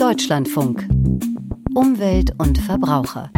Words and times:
Deutschlandfunk. 0.00 0.88
Umwelt 1.74 2.30
und 2.38 2.56
Verbraucher. 2.56 3.30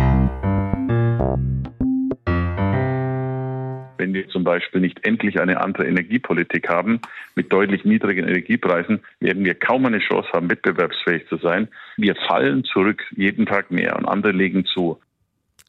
Wenn 3.98 4.14
wir 4.14 4.28
zum 4.28 4.44
Beispiel 4.44 4.80
nicht 4.80 5.04
endlich 5.04 5.40
eine 5.40 5.60
andere 5.60 5.88
Energiepolitik 5.88 6.68
haben 6.68 7.00
mit 7.34 7.52
deutlich 7.52 7.84
niedrigen 7.84 8.28
Energiepreisen, 8.28 9.00
werden 9.18 9.44
wir 9.44 9.56
kaum 9.56 9.86
eine 9.86 9.98
Chance 9.98 10.28
haben, 10.32 10.48
wettbewerbsfähig 10.48 11.26
zu 11.26 11.36
sein. 11.38 11.66
Wir 11.96 12.14
fallen 12.14 12.62
zurück 12.62 13.02
jeden 13.16 13.44
Tag 13.44 13.72
mehr 13.72 13.96
und 13.96 14.04
andere 14.04 14.30
legen 14.30 14.64
zu. 14.64 15.00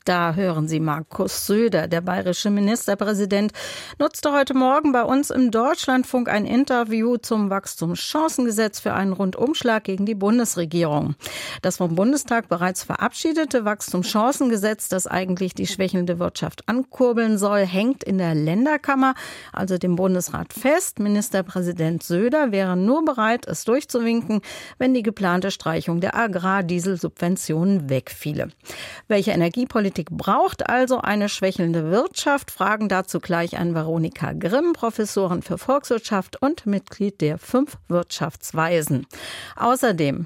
Da 0.06 0.34
hören 0.34 0.68
Sie 0.68 0.82
Markus 0.82 1.48
Söder, 1.48 1.88
der 1.88 2.02
bayerische 2.02 2.50
Ministerpräsident, 2.50 3.54
nutzte 4.00 4.34
heute 4.34 4.54
Morgen 4.54 4.92
bei 4.92 5.04
uns 5.04 5.30
im 5.30 5.50
Deutschlandfunk 5.50 6.28
ein 6.28 6.46
Interview 6.46 7.16
zum 7.16 7.50
Wachstumschancengesetz 7.50 8.82
für 8.82 8.94
einen 8.94 9.14
Rundumschlag 9.14 9.86
gegen 9.86 10.06
die 10.06 10.14
Bundesregierung. 10.14 11.16
Das 11.62 11.78
vom 11.78 11.96
Bundestag 11.96 12.50
bereits 12.50 12.84
verabschiedete 12.84 13.64
Wachstumschancengesetz, 13.64 14.90
das 14.90 15.08
eigentlich 15.08 15.54
die 15.54 15.68
schwächelnde 15.68 16.20
Wirtschaft 16.20 16.68
ankurbeln 16.68 17.38
soll, 17.38 17.66
hängt 17.66 18.04
in 18.04 18.18
der 18.18 18.36
Länderkammer, 18.36 19.14
also 19.54 19.78
dem 19.78 19.96
Bundesrat 19.96 20.52
fest. 20.52 21.00
Ministerpräsident 21.00 22.04
Söder 22.04 22.52
wäre 22.52 22.76
nur 22.76 23.06
bereit, 23.06 23.48
es 23.48 23.64
durchzuwinken, 23.64 24.42
wenn 24.78 24.94
die 24.94 25.02
geplante 25.04 25.50
Streichung 25.50 26.02
der 26.02 26.14
Agrardieselsubventionen 26.14 27.90
wegfiele. 27.90 28.50
Welche 29.08 29.32
Energiepolitik 29.32 29.93
Politik 29.94 30.10
braucht 30.10 30.68
also 30.72 31.02
eine 31.02 31.30
schwächelnde 31.30 31.92
Wirtschaft. 31.92 32.50
Fragen 32.50 32.90
dazu 32.90 33.20
gleich 33.20 33.60
an 33.60 33.76
Veronika 33.76 34.34
Grimm, 34.34 34.74
Professorin 34.74 35.44
für 35.44 35.60
Volkswirtschaft 35.60 36.42
und 36.42 36.66
Mitglied 36.66 37.22
der 37.22 37.38
fünf 37.38 37.78
Wirtschaftsweisen. 37.90 39.06
Außerdem, 39.56 40.26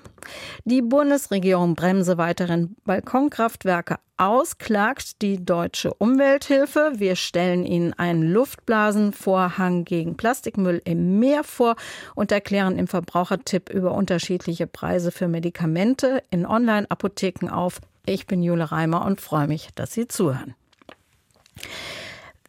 die 0.64 0.82
Bundesregierung 0.82 1.76
bremse 1.76 2.18
weiteren 2.18 2.78
Balkonkraftwerke 2.86 3.98
aus, 4.16 4.58
klagt 4.58 5.22
die 5.22 5.44
Deutsche 5.44 5.94
Umwelthilfe. 5.94 6.94
Wir 6.96 7.18
stellen 7.18 7.66
Ihnen 7.66 7.92
einen 7.92 8.24
Luftblasenvorhang 8.24 9.84
gegen 9.84 10.16
Plastikmüll 10.16 10.82
im 10.86 11.20
Meer 11.20 11.44
vor 11.44 11.76
und 12.16 12.32
erklären 12.32 12.78
im 12.78 12.88
Verbrauchertipp 12.88 13.70
über 13.70 13.92
unterschiedliche 13.92 14.66
Preise 14.66 15.12
für 15.12 15.28
Medikamente 15.28 16.24
in 16.32 16.46
Online-Apotheken 16.46 17.50
auf. 17.50 17.82
Ich 18.10 18.26
bin 18.26 18.42
Jule 18.42 18.72
Reimer 18.72 19.06
und 19.06 19.20
freue 19.20 19.48
mich, 19.48 19.68
dass 19.76 19.92
Sie 19.92 20.08
zuhören. 20.08 20.56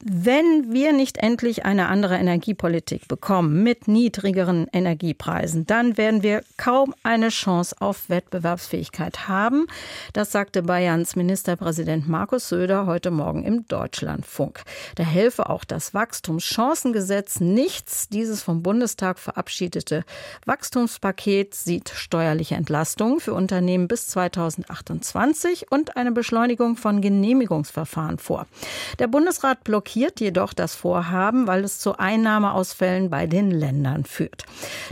Wenn 0.05 0.73
wir 0.73 0.93
nicht 0.93 1.19
endlich 1.19 1.65
eine 1.65 1.89
andere 1.89 2.15
Energiepolitik 2.15 3.09
bekommen 3.09 3.65
mit 3.65 3.89
niedrigeren 3.89 4.69
Energiepreisen, 4.73 5.67
dann 5.67 5.97
werden 5.97 6.23
wir 6.23 6.45
kaum 6.57 6.95
eine 7.03 7.31
Chance 7.31 7.75
auf 7.81 8.09
Wettbewerbsfähigkeit 8.09 9.27
haben. 9.27 9.67
Das 10.13 10.31
sagte 10.31 10.63
Bayerns 10.63 11.17
Ministerpräsident 11.17 12.09
Markus 12.09 12.49
Söder 12.49 12.87
heute 12.87 13.11
Morgen 13.11 13.43
im 13.43 13.67
Deutschlandfunk. 13.67 14.63
Da 14.95 15.03
helfe 15.03 15.51
auch 15.51 15.65
das 15.65 15.95
Wachstumschancengesetz 15.95 17.41
nichts. 17.41 18.09
Dieses 18.09 18.41
vom 18.41 18.63
Bundestag 18.63 19.19
verabschiedete 19.19 20.05
Wachstumspaket 20.47 21.57
sieht 21.57 21.89
steuerliche 21.89 22.55
Entlastungen 22.55 23.19
für 23.19 23.35
Unternehmen 23.35 23.89
bis 23.89 24.07
2028 24.07 25.73
und 25.73 25.97
eine 25.97 26.13
Beschleunigung 26.13 26.77
von 26.77 27.01
Genehmigungsverfahren 27.01 28.19
vor. 28.19 28.47
Der 29.01 29.09
Bundesrat 29.09 29.65
blockiert 29.65 29.88
blockiert 29.89 30.21
jedoch 30.21 30.53
das 30.53 30.75
Vorhaben, 30.75 31.47
weil 31.47 31.65
es 31.65 31.79
zu 31.79 31.97
Einnahmeausfällen 31.99 33.09
bei 33.09 33.27
den 33.27 33.51
Ländern 33.51 34.05
führt. 34.05 34.45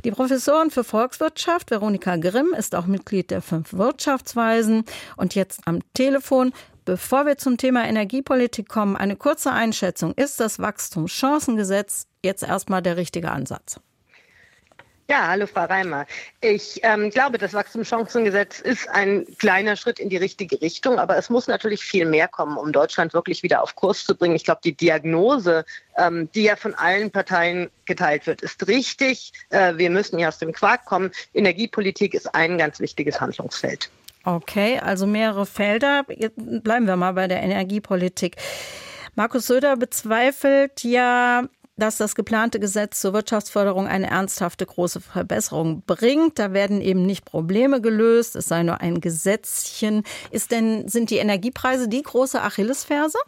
Die 0.04 0.10
Professorin 0.10 0.70
für 0.70 0.84
Volkswirtschaft, 0.84 1.70
Veronika 1.70 2.16
Grimm, 2.16 2.54
ist 2.56 2.74
auch 2.74 2.86
Mitglied 2.86 3.30
der 3.30 3.42
fünf 3.42 3.74
Wirtschaftsweisen 3.74 4.84
und 5.16 5.34
jetzt 5.34 5.60
am 5.66 5.80
Telefon. 5.92 6.52
Bevor 6.86 7.26
wir 7.26 7.36
zum 7.36 7.58
Thema 7.58 7.86
Energiepolitik 7.86 8.68
kommen, 8.68 8.96
eine 8.96 9.16
kurze 9.16 9.52
Einschätzung. 9.52 10.14
Ist 10.14 10.40
das 10.40 10.60
Wachstumschancengesetz 10.60 12.06
jetzt 12.24 12.42
erstmal 12.42 12.80
der 12.80 12.96
richtige 12.96 13.30
Ansatz? 13.32 13.80
Ja, 15.08 15.28
hallo 15.28 15.46
Frau 15.46 15.64
Reimer. 15.66 16.04
Ich 16.40 16.80
ähm, 16.82 17.10
glaube, 17.10 17.38
das 17.38 17.54
Wachstumschancengesetz 17.54 18.58
ist 18.58 18.88
ein 18.88 19.24
kleiner 19.38 19.76
Schritt 19.76 20.00
in 20.00 20.08
die 20.08 20.16
richtige 20.16 20.60
Richtung, 20.60 20.98
aber 20.98 21.16
es 21.16 21.30
muss 21.30 21.46
natürlich 21.46 21.84
viel 21.84 22.04
mehr 22.06 22.26
kommen, 22.26 22.56
um 22.56 22.72
Deutschland 22.72 23.14
wirklich 23.14 23.44
wieder 23.44 23.62
auf 23.62 23.76
Kurs 23.76 24.04
zu 24.04 24.16
bringen. 24.16 24.34
Ich 24.34 24.42
glaube, 24.42 24.62
die 24.64 24.72
Diagnose, 24.72 25.64
ähm, 25.96 26.28
die 26.34 26.42
ja 26.42 26.56
von 26.56 26.74
allen 26.74 27.12
Parteien 27.12 27.70
geteilt 27.84 28.26
wird, 28.26 28.42
ist 28.42 28.66
richtig. 28.66 29.32
Äh, 29.50 29.74
wir 29.76 29.90
müssen 29.90 30.18
hier 30.18 30.26
aus 30.26 30.38
dem 30.38 30.52
Quark 30.52 30.84
kommen. 30.86 31.12
Energiepolitik 31.34 32.12
ist 32.12 32.34
ein 32.34 32.58
ganz 32.58 32.80
wichtiges 32.80 33.20
Handlungsfeld. 33.20 33.88
Okay, 34.24 34.80
also 34.80 35.06
mehrere 35.06 35.46
Felder. 35.46 36.04
Bleiben 36.36 36.88
wir 36.88 36.96
mal 36.96 37.12
bei 37.12 37.28
der 37.28 37.44
Energiepolitik. 37.44 38.36
Markus 39.18 39.46
Söder 39.46 39.76
bezweifelt 39.76 40.82
ja 40.82 41.44
dass 41.76 41.96
das 41.96 42.14
geplante 42.14 42.58
Gesetz 42.58 43.00
zur 43.00 43.12
Wirtschaftsförderung 43.12 43.86
eine 43.86 44.08
ernsthafte 44.08 44.66
große 44.66 45.00
Verbesserung 45.00 45.82
bringt. 45.86 46.38
Da 46.38 46.52
werden 46.52 46.80
eben 46.80 47.04
nicht 47.04 47.24
Probleme 47.24 47.80
gelöst, 47.80 48.36
es 48.36 48.46
sei 48.46 48.62
nur 48.62 48.80
ein 48.80 49.00
Gesetzchen. 49.00 50.02
Ist 50.30 50.50
denn, 50.50 50.88
sind 50.88 51.10
die 51.10 51.18
Energiepreise 51.18 51.88
die 51.88 52.02
große 52.02 52.40
Achillesferse? 52.40 53.18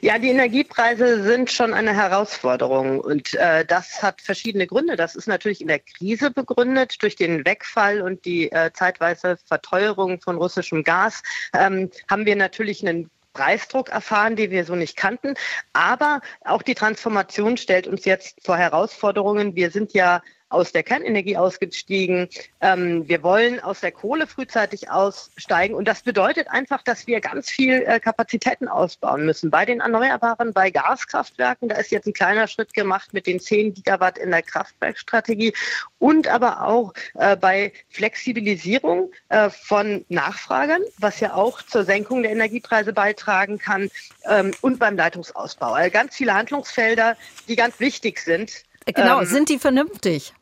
Ja, 0.00 0.18
die 0.18 0.28
Energiepreise 0.28 1.22
sind 1.22 1.50
schon 1.50 1.74
eine 1.74 1.92
Herausforderung 1.92 3.00
und 3.00 3.34
äh, 3.34 3.64
das 3.64 4.02
hat 4.02 4.20
verschiedene 4.20 4.66
Gründe. 4.66 4.96
Das 4.96 5.14
ist 5.14 5.26
natürlich 5.26 5.60
in 5.60 5.68
der 5.68 5.80
Krise 5.80 6.30
begründet 6.30 7.02
durch 7.02 7.16
den 7.16 7.44
Wegfall 7.44 8.00
und 8.00 8.24
die 8.24 8.50
äh, 8.52 8.70
zeitweise 8.72 9.36
Verteuerung 9.46 10.20
von 10.20 10.36
russischem 10.36 10.84
Gas. 10.84 11.22
Ähm, 11.52 11.90
haben 12.08 12.26
wir 12.26 12.36
natürlich 12.36 12.86
einen 12.86 13.10
Preisdruck 13.34 13.90
erfahren, 13.90 14.36
die 14.36 14.50
wir 14.50 14.64
so 14.64 14.74
nicht 14.74 14.96
kannten. 14.96 15.34
Aber 15.74 16.20
auch 16.44 16.62
die 16.62 16.74
Transformation 16.74 17.56
stellt 17.58 17.86
uns 17.86 18.06
jetzt 18.06 18.38
vor 18.42 18.56
Herausforderungen. 18.56 19.54
Wir 19.54 19.70
sind 19.70 19.92
ja 19.92 20.22
aus 20.54 20.72
der 20.72 20.84
Kernenergie 20.84 21.36
ausgestiegen. 21.36 22.28
Ähm, 22.60 23.06
wir 23.08 23.22
wollen 23.22 23.60
aus 23.60 23.80
der 23.80 23.92
Kohle 23.92 24.26
frühzeitig 24.26 24.90
aussteigen. 24.90 25.74
Und 25.74 25.86
das 25.86 26.02
bedeutet 26.02 26.48
einfach, 26.48 26.82
dass 26.82 27.06
wir 27.06 27.20
ganz 27.20 27.50
viel 27.50 27.82
äh, 27.86 27.98
Kapazitäten 27.98 28.68
ausbauen 28.68 29.26
müssen. 29.26 29.50
Bei 29.50 29.64
den 29.64 29.80
Erneuerbaren, 29.80 30.52
bei 30.52 30.70
Gaskraftwerken, 30.70 31.68
da 31.68 31.76
ist 31.76 31.90
jetzt 31.90 32.06
ein 32.06 32.12
kleiner 32.12 32.46
Schritt 32.46 32.72
gemacht 32.72 33.12
mit 33.12 33.26
den 33.26 33.40
10 33.40 33.74
Gigawatt 33.74 34.16
in 34.16 34.30
der 34.30 34.42
Kraftwerkstrategie 34.42 35.52
und 35.98 36.28
aber 36.28 36.62
auch 36.66 36.92
äh, 37.14 37.36
bei 37.36 37.72
Flexibilisierung 37.88 39.10
äh, 39.30 39.50
von 39.50 40.04
Nachfragern, 40.08 40.82
was 40.98 41.20
ja 41.20 41.34
auch 41.34 41.62
zur 41.62 41.84
Senkung 41.84 42.22
der 42.22 42.32
Energiepreise 42.32 42.92
beitragen 42.92 43.58
kann 43.58 43.90
ähm, 44.28 44.52
und 44.60 44.78
beim 44.78 44.96
Leitungsausbau. 44.96 45.72
Also 45.72 45.90
ganz 45.90 46.14
viele 46.14 46.34
Handlungsfelder, 46.34 47.16
die 47.48 47.56
ganz 47.56 47.80
wichtig 47.80 48.20
sind. 48.20 48.64
Genau, 48.86 49.20
ähm, 49.20 49.26
sind 49.26 49.48
die 49.48 49.58
vernünftig? 49.58 50.34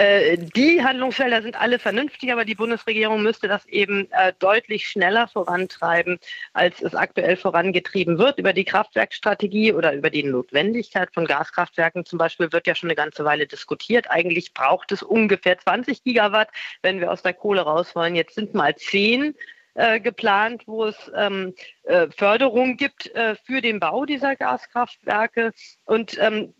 Äh, 0.00 0.38
die 0.38 0.82
Handlungsfelder 0.82 1.42
sind 1.42 1.60
alle 1.60 1.78
vernünftig, 1.78 2.32
aber 2.32 2.46
die 2.46 2.54
Bundesregierung 2.54 3.22
müsste 3.22 3.48
das 3.48 3.66
eben 3.66 4.10
äh, 4.12 4.32
deutlich 4.38 4.88
schneller 4.88 5.28
vorantreiben, 5.28 6.18
als 6.54 6.80
es 6.80 6.94
aktuell 6.94 7.36
vorangetrieben 7.36 8.16
wird. 8.16 8.38
Über 8.38 8.54
die 8.54 8.64
Kraftwerkstrategie 8.64 9.74
oder 9.74 9.92
über 9.92 10.08
die 10.08 10.22
Notwendigkeit 10.22 11.12
von 11.12 11.26
Gaskraftwerken 11.26 12.06
zum 12.06 12.18
Beispiel 12.18 12.50
wird 12.50 12.66
ja 12.66 12.74
schon 12.74 12.88
eine 12.88 12.96
ganze 12.96 13.26
Weile 13.26 13.46
diskutiert. 13.46 14.10
Eigentlich 14.10 14.54
braucht 14.54 14.90
es 14.90 15.02
ungefähr 15.02 15.58
20 15.58 16.02
Gigawatt, 16.02 16.48
wenn 16.80 17.00
wir 17.00 17.12
aus 17.12 17.20
der 17.20 17.34
Kohle 17.34 17.60
raus 17.60 17.94
wollen. 17.94 18.14
Jetzt 18.14 18.36
sind 18.36 18.54
mal 18.54 18.74
10 18.74 19.34
äh, 19.74 20.00
geplant, 20.00 20.62
wo 20.66 20.84
es 20.86 21.10
ähm, 21.14 21.54
äh, 21.84 22.08
Förderung 22.10 22.76
gibt 22.76 23.14
äh, 23.14 23.36
für 23.44 23.60
den 23.60 23.80
Bau 23.80 24.04
dieser 24.04 24.36
Gaskraftwerke. 24.36 25.52
Und 25.84 26.18
ähm, 26.18 26.54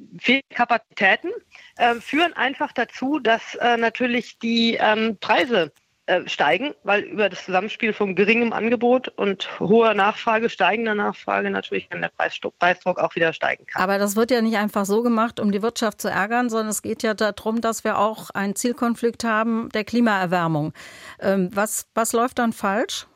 Kapazitäten 0.51 1.31
äh, 1.77 1.95
führen 1.97 2.33
einfach 2.35 2.73
dazu, 2.73 3.19
dass 3.19 3.55
äh, 3.57 3.77
natürlich 3.77 4.39
die 4.39 4.77
ähm, 4.81 5.19
Preise 5.21 5.73
äh, 6.11 6.29
steigen, 6.29 6.75
weil 6.83 7.03
über 7.03 7.29
das 7.29 7.45
Zusammenspiel 7.45 7.93
von 7.93 8.17
geringem 8.17 8.53
Angebot 8.53 9.07
und 9.09 9.49
hoher 9.61 9.95
Nachfrage, 9.95 10.51
steigender 10.51 10.97
Nachfrage 10.97 11.51
natürlich 11.51 11.89
dann 11.89 12.03
der 12.03 12.11
Preisdruck 12.11 12.99
auch 12.99 13.15
wieder 13.15 13.33
steigen 13.33 13.65
kann. 13.67 13.81
Aber 13.81 13.99
das 13.99 14.17
wird 14.17 14.33
ja 14.33 14.43
nicht 14.43 14.57
einfach 14.57 14.87
so 14.87 15.05
gemacht, 15.05 15.39
um 15.39 15.53
die 15.53 15.63
Wirtschaft 15.63 16.01
zu 16.01 16.09
ärgern, 16.09 16.51
sondern 16.51 16.71
es 16.71 16.83
geht 16.83 17.05
ja 17.05 17.15
darum, 17.15 17.61
dass 17.61 17.85
wir 17.85 17.97
auch 17.97 18.31
einen 18.31 18.57
Zielkonflikt 18.57 19.23
haben 19.23 19.69
der 19.69 19.85
Klimaerwärmung. 19.85 20.73
Ähm, 21.21 21.49
was, 21.53 21.87
was 21.95 22.13
läuft 22.13 22.41
dann 22.41 22.53
falsch? 22.53 23.07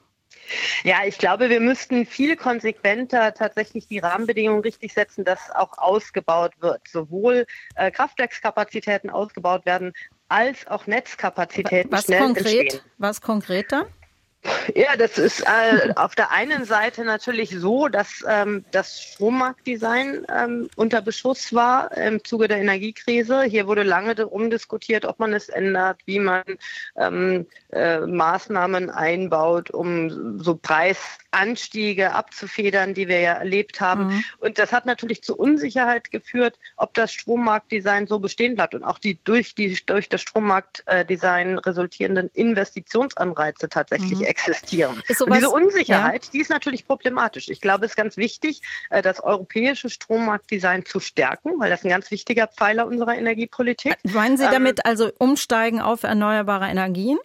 Ja, 0.85 0.99
ich 1.05 1.19
glaube, 1.19 1.49
wir 1.49 1.61
müssten 1.61 2.06
viel 2.06 2.37
konsequenter 2.37 3.35
tatsächlich 3.35 3.88
die 3.88 3.99
Rahmenbedingungen 3.99 4.62
richtig 4.62 4.93
setzen, 4.93 5.25
dass 5.25 5.50
auch 5.50 5.79
ausgebaut 5.79 6.52
wird. 6.61 6.87
Sowohl 6.87 7.46
äh, 7.76 7.91
Kraftwerkskapazitäten 7.91 9.11
ausgebaut 9.11 9.67
werden, 9.67 9.93
als 10.34 10.66
auch 10.66 10.88
Netzkapazitäten 10.88 11.92
was 11.92 12.04
schnell 12.04 12.19
konkret, 12.19 12.46
entstehen. 12.46 12.81
Was 12.98 13.20
konkret 13.20 13.70
dann? 13.70 13.86
Ja, 14.75 14.96
das 14.96 15.19
ist 15.19 15.41
äh, 15.41 15.93
auf 15.96 16.14
der 16.14 16.31
einen 16.31 16.64
Seite 16.64 17.05
natürlich 17.05 17.50
so, 17.50 17.88
dass 17.88 18.25
ähm, 18.29 18.64
das 18.73 19.02
Strommarktdesign 19.02 20.26
ähm, 20.35 20.69
unter 20.76 21.00
Beschuss 21.00 21.52
war 21.55 21.96
im 21.96 22.23
Zuge 22.25 22.49
der 22.49 22.58
Energiekrise. 22.58 23.43
Hier 23.44 23.67
wurde 23.67 23.82
lange 23.82 24.14
darum 24.14 24.50
diskutiert, 24.50 25.05
ob 25.05 25.19
man 25.19 25.32
es 25.32 25.49
ändert, 25.49 26.00
wie 26.06 26.19
man 26.19 26.43
ähm, 26.96 27.46
äh, 27.73 28.00
Maßnahmen 28.00 28.91
einbaut, 28.91 29.70
um 29.70 30.38
so 30.38 30.56
Preisanstiege 30.56 32.12
abzufedern, 32.12 32.94
die 32.94 33.08
wir 33.08 33.20
ja 33.20 33.35
erlebt 33.35 33.81
haben. 33.81 34.08
Mhm. 34.08 34.25
Und 34.41 34.58
das 34.58 34.73
hat 34.73 34.87
natürlich 34.87 35.23
zu 35.23 35.37
Unsicherheit 35.37 36.11
geführt, 36.11 36.58
ob 36.76 36.94
das 36.94 37.12
Strommarktdesign 37.12 38.06
so 38.06 38.19
bestehen 38.19 38.56
bleibt 38.56 38.75
und 38.75 38.85
auch 38.85 38.99
die 38.99 39.19
durch, 39.25 39.55
die, 39.55 39.79
durch 39.87 40.08
das 40.08 40.23
Strommarktdesign 40.23 41.58
resultierenden 41.58 42.31
Investitionsanreize 42.35 43.69
tatsächlich 43.69 44.20
mhm. 44.20 44.25
Existieren. 44.34 45.02
Diese 45.08 45.50
Unsicherheit, 45.50 46.25
ja. 46.25 46.31
die 46.32 46.40
ist 46.40 46.50
natürlich 46.50 46.86
problematisch. 46.86 47.48
Ich 47.48 47.60
glaube, 47.60 47.86
es 47.86 47.92
ist 47.92 47.96
ganz 47.96 48.16
wichtig, 48.16 48.62
äh, 48.90 49.02
das 49.02 49.22
europäische 49.22 49.90
Strommarktdesign 49.90 50.84
zu 50.84 51.00
stärken, 51.00 51.52
weil 51.58 51.70
das 51.70 51.84
ein 51.84 51.90
ganz 51.90 52.10
wichtiger 52.10 52.48
Pfeiler 52.48 52.86
unserer 52.86 53.16
Energiepolitik. 53.16 53.96
Meinen 54.02 54.36
Sie 54.36 54.44
damit 54.44 54.81
ähm, 54.81 54.90
also 54.90 55.10
umsteigen 55.19 55.81
auf 55.81 56.02
erneuerbare 56.02 56.69
Energien? 56.69 57.19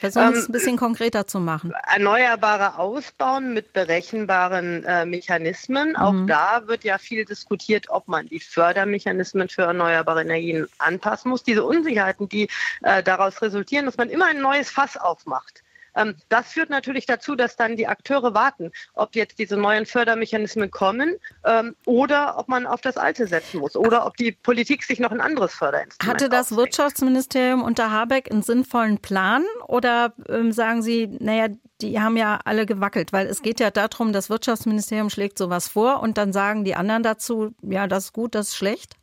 Versuchen 0.00 0.28
ähm, 0.28 0.38
es 0.38 0.48
ein 0.48 0.52
bisschen 0.52 0.76
konkreter 0.78 1.26
zu 1.26 1.40
machen. 1.40 1.74
Erneuerbare 1.92 2.78
ausbauen 2.78 3.52
mit 3.52 3.74
berechenbaren 3.74 4.82
äh, 4.84 5.04
Mechanismen. 5.04 5.90
Mhm. 5.90 5.96
Auch 5.96 6.14
da 6.26 6.66
wird 6.66 6.84
ja 6.84 6.96
viel 6.96 7.26
diskutiert, 7.26 7.90
ob 7.90 8.08
man 8.08 8.26
die 8.26 8.40
Fördermechanismen 8.40 9.50
für 9.50 9.62
erneuerbare 9.62 10.22
Energien 10.22 10.66
anpassen 10.78 11.30
muss. 11.30 11.42
Diese 11.42 11.64
Unsicherheiten, 11.64 12.28
die 12.30 12.48
äh, 12.82 13.02
daraus 13.02 13.42
resultieren, 13.42 13.84
dass 13.84 13.98
man 13.98 14.08
immer 14.08 14.26
ein 14.26 14.40
neues 14.40 14.70
Fass 14.70 14.96
aufmacht. 14.96 15.62
Ähm, 15.96 16.14
das 16.28 16.52
führt 16.52 16.70
natürlich 16.70 17.06
dazu, 17.06 17.34
dass 17.34 17.56
dann 17.56 17.76
die 17.76 17.86
Akteure 17.86 18.34
warten, 18.34 18.70
ob 18.94 19.14
jetzt 19.14 19.38
diese 19.38 19.56
neuen 19.56 19.86
Fördermechanismen 19.86 20.70
kommen 20.70 21.16
ähm, 21.44 21.74
oder 21.86 22.38
ob 22.38 22.48
man 22.48 22.66
auf 22.66 22.80
das 22.80 22.96
alte 22.96 23.26
setzen 23.26 23.60
muss 23.60 23.76
oder 23.76 24.06
ob 24.06 24.16
die 24.16 24.32
Politik 24.32 24.84
sich 24.84 25.00
noch 25.00 25.10
ein 25.10 25.20
anderes 25.20 25.54
Förderinstrument 25.54 26.14
Hatte 26.14 26.28
das 26.28 26.52
aufdenkt. 26.52 26.60
Wirtschaftsministerium 26.60 27.62
unter 27.62 27.90
Habeck 27.90 28.30
einen 28.30 28.42
sinnvollen 28.42 28.98
Plan 28.98 29.44
oder 29.66 30.12
ähm, 30.28 30.52
sagen 30.52 30.82
Sie, 30.82 31.06
naja, 31.20 31.48
die 31.80 32.00
haben 32.00 32.16
ja 32.16 32.40
alle 32.44 32.66
gewackelt, 32.66 33.12
weil 33.12 33.26
es 33.26 33.42
geht 33.42 33.60
ja 33.60 33.70
darum, 33.70 34.12
das 34.12 34.30
Wirtschaftsministerium 34.30 35.10
schlägt 35.10 35.38
sowas 35.38 35.68
vor 35.68 36.00
und 36.02 36.18
dann 36.18 36.32
sagen 36.32 36.64
die 36.64 36.74
anderen 36.74 37.02
dazu, 37.02 37.54
ja, 37.62 37.86
das 37.86 38.06
ist 38.06 38.12
gut, 38.12 38.34
das 38.34 38.48
ist 38.48 38.56
schlecht? 38.56 38.96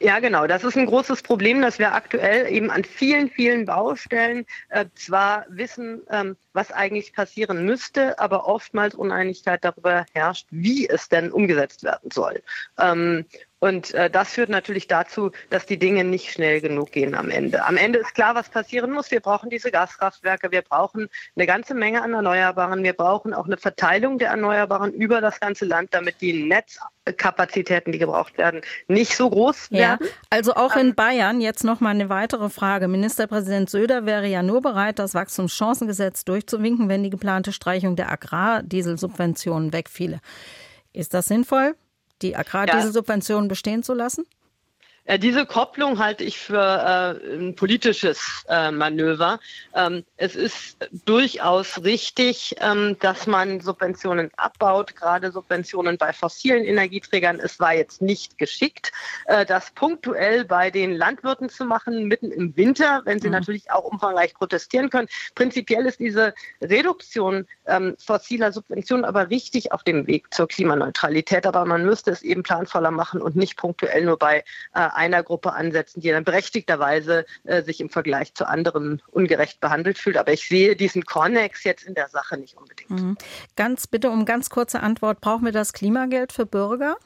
Ja, 0.00 0.20
genau. 0.20 0.46
Das 0.46 0.64
ist 0.64 0.76
ein 0.76 0.86
großes 0.86 1.22
Problem, 1.22 1.62
dass 1.62 1.78
wir 1.78 1.94
aktuell 1.94 2.52
eben 2.52 2.70
an 2.70 2.84
vielen, 2.84 3.30
vielen 3.30 3.64
Baustellen 3.64 4.46
äh, 4.68 4.86
zwar 4.94 5.46
wissen, 5.48 6.02
ähm, 6.10 6.36
was 6.52 6.72
eigentlich 6.72 7.12
passieren 7.12 7.64
müsste, 7.64 8.18
aber 8.18 8.46
oftmals 8.46 8.94
Uneinigkeit 8.94 9.64
darüber 9.64 10.06
herrscht, 10.12 10.46
wie 10.50 10.88
es 10.88 11.08
denn 11.08 11.32
umgesetzt 11.32 11.82
werden 11.82 12.10
soll. 12.10 12.42
Ähm, 12.78 13.26
und 13.64 13.94
äh, 13.94 14.10
das 14.10 14.34
führt 14.34 14.50
natürlich 14.50 14.88
dazu, 14.88 15.30
dass 15.48 15.64
die 15.64 15.78
Dinge 15.78 16.04
nicht 16.04 16.30
schnell 16.30 16.60
genug 16.60 16.92
gehen 16.92 17.14
am 17.14 17.30
Ende. 17.30 17.64
Am 17.64 17.78
Ende 17.78 17.98
ist 17.98 18.14
klar, 18.14 18.34
was 18.34 18.50
passieren 18.50 18.90
muss. 18.90 19.10
Wir 19.10 19.20
brauchen 19.20 19.48
diese 19.48 19.70
Gaskraftwerke, 19.70 20.52
wir 20.52 20.60
brauchen 20.60 21.08
eine 21.34 21.46
ganze 21.46 21.72
Menge 21.72 22.02
an 22.02 22.12
Erneuerbaren, 22.12 22.84
wir 22.84 22.92
brauchen 22.92 23.32
auch 23.32 23.46
eine 23.46 23.56
Verteilung 23.56 24.18
der 24.18 24.28
Erneuerbaren 24.28 24.92
über 24.92 25.22
das 25.22 25.40
ganze 25.40 25.64
Land, 25.64 25.94
damit 25.94 26.20
die 26.20 26.46
Netzkapazitäten, 26.46 27.90
die 27.90 27.98
gebraucht 27.98 28.36
werden, 28.36 28.60
nicht 28.86 29.16
so 29.16 29.30
groß 29.30 29.70
werden. 29.70 30.06
Ja, 30.06 30.12
also 30.28 30.52
auch 30.56 30.76
in 30.76 30.88
ähm, 30.88 30.94
Bayern 30.94 31.40
jetzt 31.40 31.64
noch 31.64 31.80
mal 31.80 31.88
eine 31.88 32.10
weitere 32.10 32.50
Frage. 32.50 32.86
Ministerpräsident 32.86 33.70
Söder 33.70 34.04
wäre 34.04 34.26
ja 34.26 34.42
nur 34.42 34.60
bereit, 34.60 34.98
das 34.98 35.14
Wachstumschancengesetz 35.14 36.26
durchzuwinken, 36.26 36.90
wenn 36.90 37.02
die 37.02 37.08
geplante 37.08 37.50
Streichung 37.50 37.96
der 37.96 38.12
Agrardieselsubventionen 38.12 39.72
wegfiele. 39.72 40.20
Ist 40.92 41.14
das 41.14 41.24
sinnvoll? 41.24 41.76
Die 42.24 42.34
Agrardieselsubventionen 42.34 43.48
bestehen 43.48 43.82
zu 43.82 43.94
lassen? 43.94 44.26
Äh, 45.06 45.18
diese 45.18 45.44
Kopplung 45.44 45.98
halte 45.98 46.24
ich 46.24 46.38
für 46.38 46.56
äh, 46.56 47.36
ein 47.36 47.54
politisches 47.54 48.44
äh, 48.48 48.70
Manöver. 48.70 49.38
Ähm, 49.74 50.04
es 50.16 50.34
ist 50.34 50.78
durchaus 51.04 51.82
richtig, 51.84 52.56
ähm, 52.60 52.96
dass 53.00 53.26
man 53.26 53.60
Subventionen 53.60 54.30
abbaut, 54.36 54.96
gerade 54.96 55.30
Subventionen 55.30 55.98
bei 55.98 56.12
fossilen 56.12 56.64
Energieträgern. 56.64 57.38
Es 57.38 57.60
war 57.60 57.74
jetzt 57.74 58.00
nicht 58.00 58.38
geschickt, 58.38 58.92
äh, 59.26 59.44
das 59.44 59.70
punktuell 59.72 60.44
bei 60.44 60.70
den 60.70 60.94
Landwirten 60.94 61.50
zu 61.50 61.66
machen, 61.66 62.04
mitten 62.04 62.30
im 62.30 62.56
Winter, 62.56 63.02
wenn 63.04 63.20
sie 63.20 63.28
mhm. 63.28 63.34
natürlich 63.34 63.70
auch 63.70 63.84
umfangreich 63.84 64.32
protestieren 64.34 64.88
können. 64.88 65.08
Prinzipiell 65.34 65.84
ist 65.84 66.00
diese 66.00 66.34
Reduktion 66.62 67.46
ähm, 67.66 67.94
fossiler 67.98 68.52
Subventionen 68.52 69.04
aber 69.04 69.28
richtig 69.28 69.72
auf 69.72 69.82
dem 69.82 70.06
Weg 70.06 70.32
zur 70.32 70.48
Klimaneutralität. 70.48 71.46
Aber 71.46 71.66
man 71.66 71.84
müsste 71.84 72.10
es 72.10 72.22
eben 72.22 72.42
planvoller 72.42 72.90
machen 72.90 73.20
und 73.20 73.36
nicht 73.36 73.58
punktuell 73.58 74.04
nur 74.04 74.18
bei 74.18 74.44
äh, 74.74 74.93
einer 74.94 75.22
Gruppe 75.22 75.52
ansetzen, 75.52 76.00
die 76.00 76.10
dann 76.10 76.24
berechtigterweise 76.24 77.24
äh, 77.44 77.62
sich 77.62 77.80
im 77.80 77.90
Vergleich 77.90 78.34
zu 78.34 78.46
anderen 78.46 79.02
ungerecht 79.10 79.60
behandelt 79.60 79.98
fühlt. 79.98 80.16
Aber 80.16 80.32
ich 80.32 80.46
sehe 80.46 80.76
diesen 80.76 81.04
Connex 81.04 81.64
jetzt 81.64 81.84
in 81.84 81.94
der 81.94 82.08
Sache 82.08 82.36
nicht 82.36 82.56
unbedingt. 82.56 82.90
Mhm. 82.90 83.18
Ganz 83.56 83.86
bitte 83.86 84.10
um 84.10 84.24
ganz 84.24 84.50
kurze 84.50 84.80
Antwort. 84.80 85.20
Brauchen 85.20 85.44
wir 85.44 85.52
das 85.52 85.72
Klimageld 85.72 86.32
für 86.32 86.46
Bürger? 86.46 86.96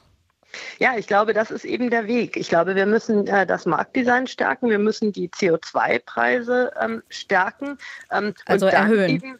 Ja, 0.79 0.97
ich 0.97 1.07
glaube, 1.07 1.33
das 1.33 1.51
ist 1.51 1.65
eben 1.65 1.89
der 1.89 2.07
Weg. 2.07 2.35
Ich 2.35 2.49
glaube, 2.49 2.75
wir 2.75 2.85
müssen 2.85 3.27
äh, 3.27 3.45
das 3.45 3.65
Marktdesign 3.65 4.27
stärken, 4.27 4.69
wir 4.69 4.79
müssen 4.79 5.11
die 5.11 5.29
CO2-Preise 5.29 6.73
ähm, 6.79 7.03
stärken. 7.09 7.77
Ähm, 8.11 8.33
also 8.45 8.65
erhöhen. 8.65 9.09
Eben, 9.09 9.39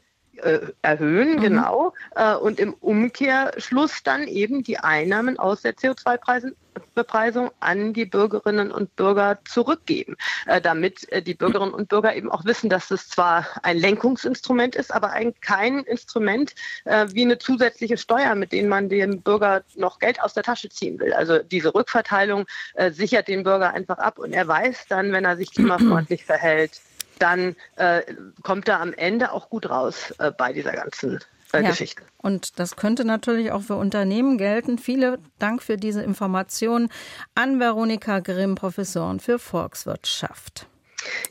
erhöhen, 0.81 1.36
mhm. 1.36 1.41
genau, 1.41 1.94
äh, 2.15 2.36
und 2.36 2.59
im 2.59 2.74
Umkehrschluss 2.74 4.03
dann 4.03 4.27
eben 4.27 4.63
die 4.63 4.80
Einnahmen 4.80 5.38
aus 5.39 5.62
der 5.62 5.75
CO2-Bepreisung 5.75 7.51
an 7.59 7.94
die 7.94 8.06
Bürgerinnen 8.06 8.71
und 8.71 8.95
Bürger 8.95 9.39
zurückgeben, 9.45 10.15
äh, 10.45 10.62
damit 10.62 11.12
äh, 11.12 11.21
die 11.21 11.33
Bürgerinnen 11.33 11.74
und 11.74 11.89
Bürger 11.89 12.15
eben 12.15 12.31
auch 12.31 12.45
wissen, 12.45 12.69
dass 12.69 12.88
das 12.88 13.09
zwar 13.09 13.45
ein 13.63 13.77
Lenkungsinstrument 13.77 14.75
ist, 14.75 14.94
aber 14.94 15.12
ein, 15.12 15.33
kein 15.41 15.80
Instrument 15.80 16.53
äh, 16.85 17.07
wie 17.12 17.24
eine 17.24 17.38
zusätzliche 17.38 17.97
Steuer, 17.97 18.35
mit 18.35 18.51
denen 18.51 18.69
man 18.69 18.89
dem 18.89 19.21
Bürger 19.21 19.63
noch 19.75 20.00
Geld 20.00 20.21
aus 20.21 20.33
der 20.33 20.44
Tasche 20.44 20.69
ziehen 20.69 21.00
will. 21.00 21.13
Also 21.13 21.39
diese 21.39 21.74
Rückverteilung 21.74 22.45
äh, 22.75 22.92
sichert 22.92 23.27
den 23.27 23.44
Bürger 23.44 23.74
einfach 23.74 23.97
ab 23.97 24.19
und 24.19 24.33
er 24.33 24.47
weiß 24.47 24.85
dann, 24.88 25.12
wenn 25.12 25.25
er 25.25 25.38
sich 25.38 25.51
klimafreundlich 25.51 26.25
verhält, 26.25 26.81
dann 27.19 27.56
äh, 27.75 28.01
kommt 28.44 28.68
er 28.68 28.80
am 28.80 28.94
Ende 28.94 29.31
auch 29.31 29.50
gut 29.50 29.69
raus 29.69 30.13
äh, 30.19 30.31
bei 30.31 30.54
dieser 30.54 30.71
ganzen 30.71 31.19
äh, 31.54 31.62
ja. 31.62 31.69
Geschichte. 31.69 32.04
Und 32.18 32.60
das 32.60 32.75
könnte 32.75 33.06
natürlich 33.06 33.51
auch 33.51 33.62
für 33.62 33.75
Unternehmen 33.75 34.38
gelten. 34.38 34.77
Vielen 34.77 35.18
Dank 35.39 35.62
für 35.62 35.77
diese 35.77 36.01
Informationen 36.01 36.89
an 37.36 37.60
Veronika 37.60 38.19
Grimm, 38.19 38.56
Professorin 38.56 39.19
für 39.19 39.39
Volkswirtschaft. 39.39 40.68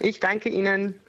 Ich 0.01 0.21
danke 0.21 0.49
Ihnen. 0.49 1.01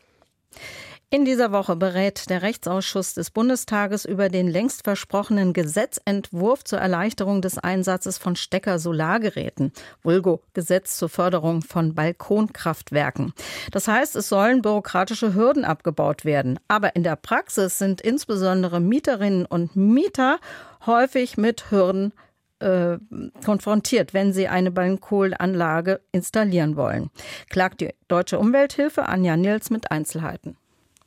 In 1.11 1.25
dieser 1.25 1.51
Woche 1.51 1.75
berät 1.75 2.29
der 2.29 2.43
Rechtsausschuss 2.43 3.15
des 3.15 3.31
Bundestages 3.31 4.05
über 4.05 4.29
den 4.29 4.47
längst 4.47 4.83
versprochenen 4.83 5.53
Gesetzentwurf 5.53 6.63
zur 6.63 6.77
Erleichterung 6.77 7.41
des 7.41 7.57
Einsatzes 7.57 8.19
von 8.19 8.35
Stecker-Solargeräten, 8.35 9.71
Vulgo 10.03 10.43
Gesetz 10.53 10.97
zur 10.97 11.09
Förderung 11.09 11.63
von 11.63 11.95
Balkonkraftwerken. 11.95 13.33
Das 13.71 13.87
heißt, 13.87 14.15
es 14.17 14.29
sollen 14.29 14.61
bürokratische 14.61 15.33
Hürden 15.33 15.65
abgebaut 15.65 16.25
werden. 16.25 16.59
Aber 16.67 16.95
in 16.95 17.01
der 17.01 17.15
Praxis 17.15 17.79
sind 17.79 18.01
insbesondere 18.01 18.79
Mieterinnen 18.79 19.47
und 19.47 19.75
Mieter 19.75 20.37
häufig 20.85 21.37
mit 21.37 21.71
Hürden 21.71 22.13
äh, 22.59 22.99
konfrontiert, 23.43 24.13
wenn 24.13 24.31
sie 24.31 24.47
eine 24.47 24.69
Balkonanlage 24.69 26.01
installieren 26.11 26.75
wollen. 26.75 27.09
Klagt 27.49 27.81
die 27.81 27.95
Deutsche 28.07 28.37
Umwelthilfe 28.37 29.07
Anja 29.07 29.35
Nils 29.37 29.71
mit 29.71 29.89
Einzelheiten. 29.89 30.55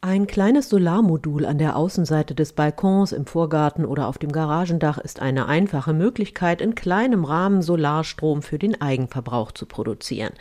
Ein 0.04 0.26
kleines 0.26 0.68
Solarmodul 0.68 1.46
an 1.46 1.58
der 1.58 1.76
Außenseite 1.76 2.34
des 2.34 2.54
Balkons, 2.54 3.12
im 3.12 3.24
Vorgarten 3.24 3.84
oder 3.84 4.08
auf 4.08 4.18
dem 4.18 4.32
Garagendach 4.32 4.98
ist 4.98 5.22
eine 5.22 5.46
einfache 5.46 5.92
Möglichkeit, 5.92 6.60
in 6.60 6.74
kleinem 6.74 7.24
Rahmen 7.24 7.62
Solarstrom 7.62 8.42
für 8.42 8.58
den 8.58 8.82
Eigenverbrauch 8.82 9.52
zu 9.52 9.64
produzieren. 9.64 10.32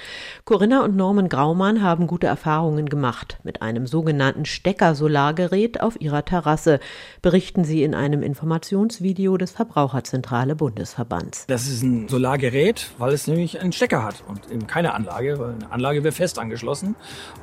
Corinna 0.45 0.83
und 0.83 0.95
Norman 0.95 1.29
Graumann 1.29 1.83
haben 1.83 2.07
gute 2.07 2.25
Erfahrungen 2.25 2.89
gemacht 2.89 3.37
mit 3.43 3.61
einem 3.61 3.85
sogenannten 3.85 4.45
Stecker-Solargerät 4.45 5.79
auf 5.79 6.01
ihrer 6.01 6.25
Terrasse, 6.25 6.79
berichten 7.21 7.63
sie 7.63 7.83
in 7.83 7.93
einem 7.93 8.23
Informationsvideo 8.23 9.37
des 9.37 9.51
Verbraucherzentrale 9.51 10.55
Bundesverbands. 10.55 11.45
Das 11.45 11.67
ist 11.67 11.83
ein 11.83 12.07
Solargerät, 12.07 12.89
weil 12.97 13.13
es 13.13 13.27
nämlich 13.27 13.61
einen 13.61 13.73
Stecker 13.73 14.03
hat 14.03 14.23
und 14.27 14.49
eben 14.49 14.65
keine 14.65 14.95
Anlage, 14.95 15.37
weil 15.37 15.53
eine 15.53 15.71
Anlage 15.71 16.03
wäre 16.03 16.13
fest 16.13 16.39
angeschlossen. 16.39 16.95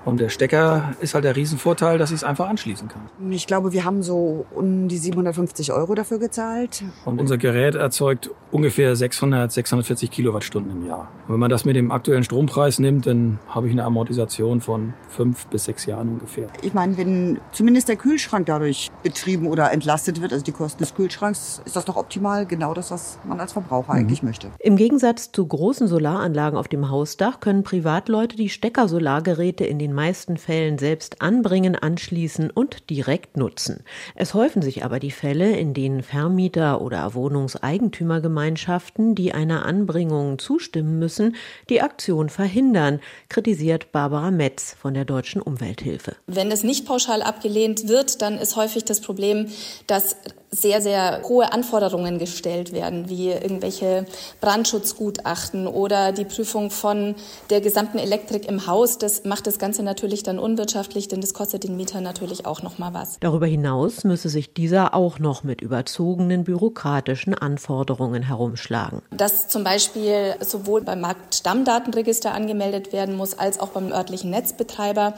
Und 0.04 0.18
der 0.18 0.30
Stecker 0.30 0.96
ist 1.00 1.14
halt 1.14 1.22
der 1.22 1.36
Riesenvorteil, 1.36 1.96
dass 1.96 2.07
dass 2.08 2.14
ich 2.14 2.22
es 2.22 2.24
einfach 2.24 2.48
anschließen 2.48 2.88
kann. 2.88 3.02
Ich 3.30 3.46
glaube, 3.46 3.72
wir 3.72 3.84
haben 3.84 4.02
so 4.02 4.46
um 4.54 4.88
die 4.88 4.96
750 4.96 5.72
Euro 5.72 5.94
dafür 5.94 6.18
gezahlt. 6.18 6.82
Und 7.04 7.20
unser 7.20 7.36
Gerät 7.36 7.74
erzeugt 7.74 8.30
ungefähr 8.50 8.96
600, 8.96 9.52
640 9.52 10.10
Kilowattstunden 10.10 10.72
im 10.72 10.86
Jahr. 10.86 11.08
Und 11.26 11.34
wenn 11.34 11.40
man 11.40 11.50
das 11.50 11.64
mit 11.64 11.76
dem 11.76 11.90
aktuellen 11.90 12.24
Strompreis 12.24 12.78
nimmt, 12.78 13.06
dann 13.06 13.38
habe 13.48 13.66
ich 13.66 13.72
eine 13.72 13.84
Amortisation 13.84 14.60
von 14.60 14.94
fünf 15.08 15.46
bis 15.48 15.64
sechs 15.64 15.84
Jahren 15.86 16.08
ungefähr. 16.08 16.48
Ich 16.62 16.72
meine, 16.72 16.96
wenn 16.96 17.40
zumindest 17.52 17.88
der 17.88 17.96
Kühlschrank 17.96 18.46
dadurch 18.46 18.90
betrieben 19.02 19.46
oder 19.46 19.70
entlastet 19.72 20.22
wird, 20.22 20.32
also 20.32 20.44
die 20.44 20.52
Kosten 20.52 20.78
des 20.78 20.94
Kühlschranks, 20.94 21.60
ist 21.66 21.76
das 21.76 21.84
doch 21.84 21.96
optimal 21.96 22.46
genau 22.46 22.72
das, 22.72 22.90
was 22.90 23.18
man 23.24 23.38
als 23.38 23.52
Verbraucher 23.52 23.92
mhm. 23.92 24.00
eigentlich 24.00 24.22
möchte. 24.22 24.48
Im 24.58 24.76
Gegensatz 24.76 25.30
zu 25.32 25.46
großen 25.46 25.86
Solaranlagen 25.86 26.58
auf 26.58 26.68
dem 26.68 26.88
Hausdach 26.90 27.40
können 27.40 27.64
Privatleute 27.64 28.36
die 28.36 28.48
Steckersolargeräte 28.48 29.64
in 29.64 29.78
den 29.78 29.92
meisten 29.92 30.38
Fällen 30.38 30.78
selbst 30.78 31.20
anbringen, 31.20 31.76
anschließen 31.98 32.50
und 32.50 32.90
direkt 32.90 33.36
nutzen. 33.36 33.82
Es 34.14 34.32
häufen 34.32 34.62
sich 34.62 34.84
aber 34.84 35.00
die 35.00 35.10
Fälle, 35.10 35.56
in 35.56 35.74
denen 35.74 36.04
Vermieter 36.04 36.80
oder 36.80 37.14
Wohnungseigentümergemeinschaften, 37.14 39.16
die 39.16 39.32
einer 39.32 39.66
Anbringung 39.66 40.38
zustimmen 40.38 41.00
müssen, 41.00 41.34
die 41.68 41.82
Aktion 41.82 42.28
verhindern, 42.28 43.00
kritisiert 43.28 43.90
Barbara 43.90 44.30
Metz 44.30 44.76
von 44.80 44.94
der 44.94 45.04
Deutschen 45.04 45.42
Umwelthilfe. 45.42 46.14
Wenn 46.28 46.52
es 46.52 46.62
nicht 46.62 46.86
pauschal 46.86 47.22
abgelehnt 47.22 47.88
wird, 47.88 48.22
dann 48.22 48.38
ist 48.38 48.54
häufig 48.54 48.84
das 48.84 49.00
Problem, 49.00 49.48
dass 49.88 50.14
sehr, 50.50 50.80
sehr 50.80 51.22
hohe 51.28 51.52
Anforderungen 51.52 52.18
gestellt 52.18 52.72
werden, 52.72 53.08
wie 53.08 53.30
irgendwelche 53.30 54.06
Brandschutzgutachten 54.40 55.66
oder 55.66 56.12
die 56.12 56.24
Prüfung 56.24 56.70
von 56.70 57.14
der 57.50 57.60
gesamten 57.60 57.98
Elektrik 57.98 58.48
im 58.48 58.66
Haus. 58.66 58.98
Das 58.98 59.24
macht 59.24 59.46
das 59.46 59.58
Ganze 59.58 59.82
natürlich 59.82 60.22
dann 60.22 60.38
unwirtschaftlich, 60.38 61.08
denn 61.08 61.20
das 61.20 61.34
kostet 61.34 61.64
den 61.64 61.76
Mieter 61.76 62.00
natürlich 62.00 62.46
auch 62.46 62.62
noch 62.62 62.78
mal 62.78 62.94
was. 62.94 63.18
Darüber 63.20 63.46
hinaus 63.46 64.04
müsse 64.04 64.28
sich 64.28 64.54
dieser 64.54 64.94
auch 64.94 65.18
noch 65.18 65.44
mit 65.44 65.60
überzogenen 65.60 66.44
bürokratischen 66.44 67.34
Anforderungen 67.34 68.22
herumschlagen. 68.22 69.02
Dass 69.10 69.48
zum 69.48 69.64
Beispiel 69.64 70.34
sowohl 70.40 70.82
beim 70.82 71.00
Marktstammdatenregister 71.00 72.32
angemeldet 72.32 72.92
werden 72.92 73.16
muss, 73.16 73.38
als 73.38 73.60
auch 73.60 73.68
beim 73.68 73.92
örtlichen 73.92 74.30
Netzbetreiber 74.30 75.14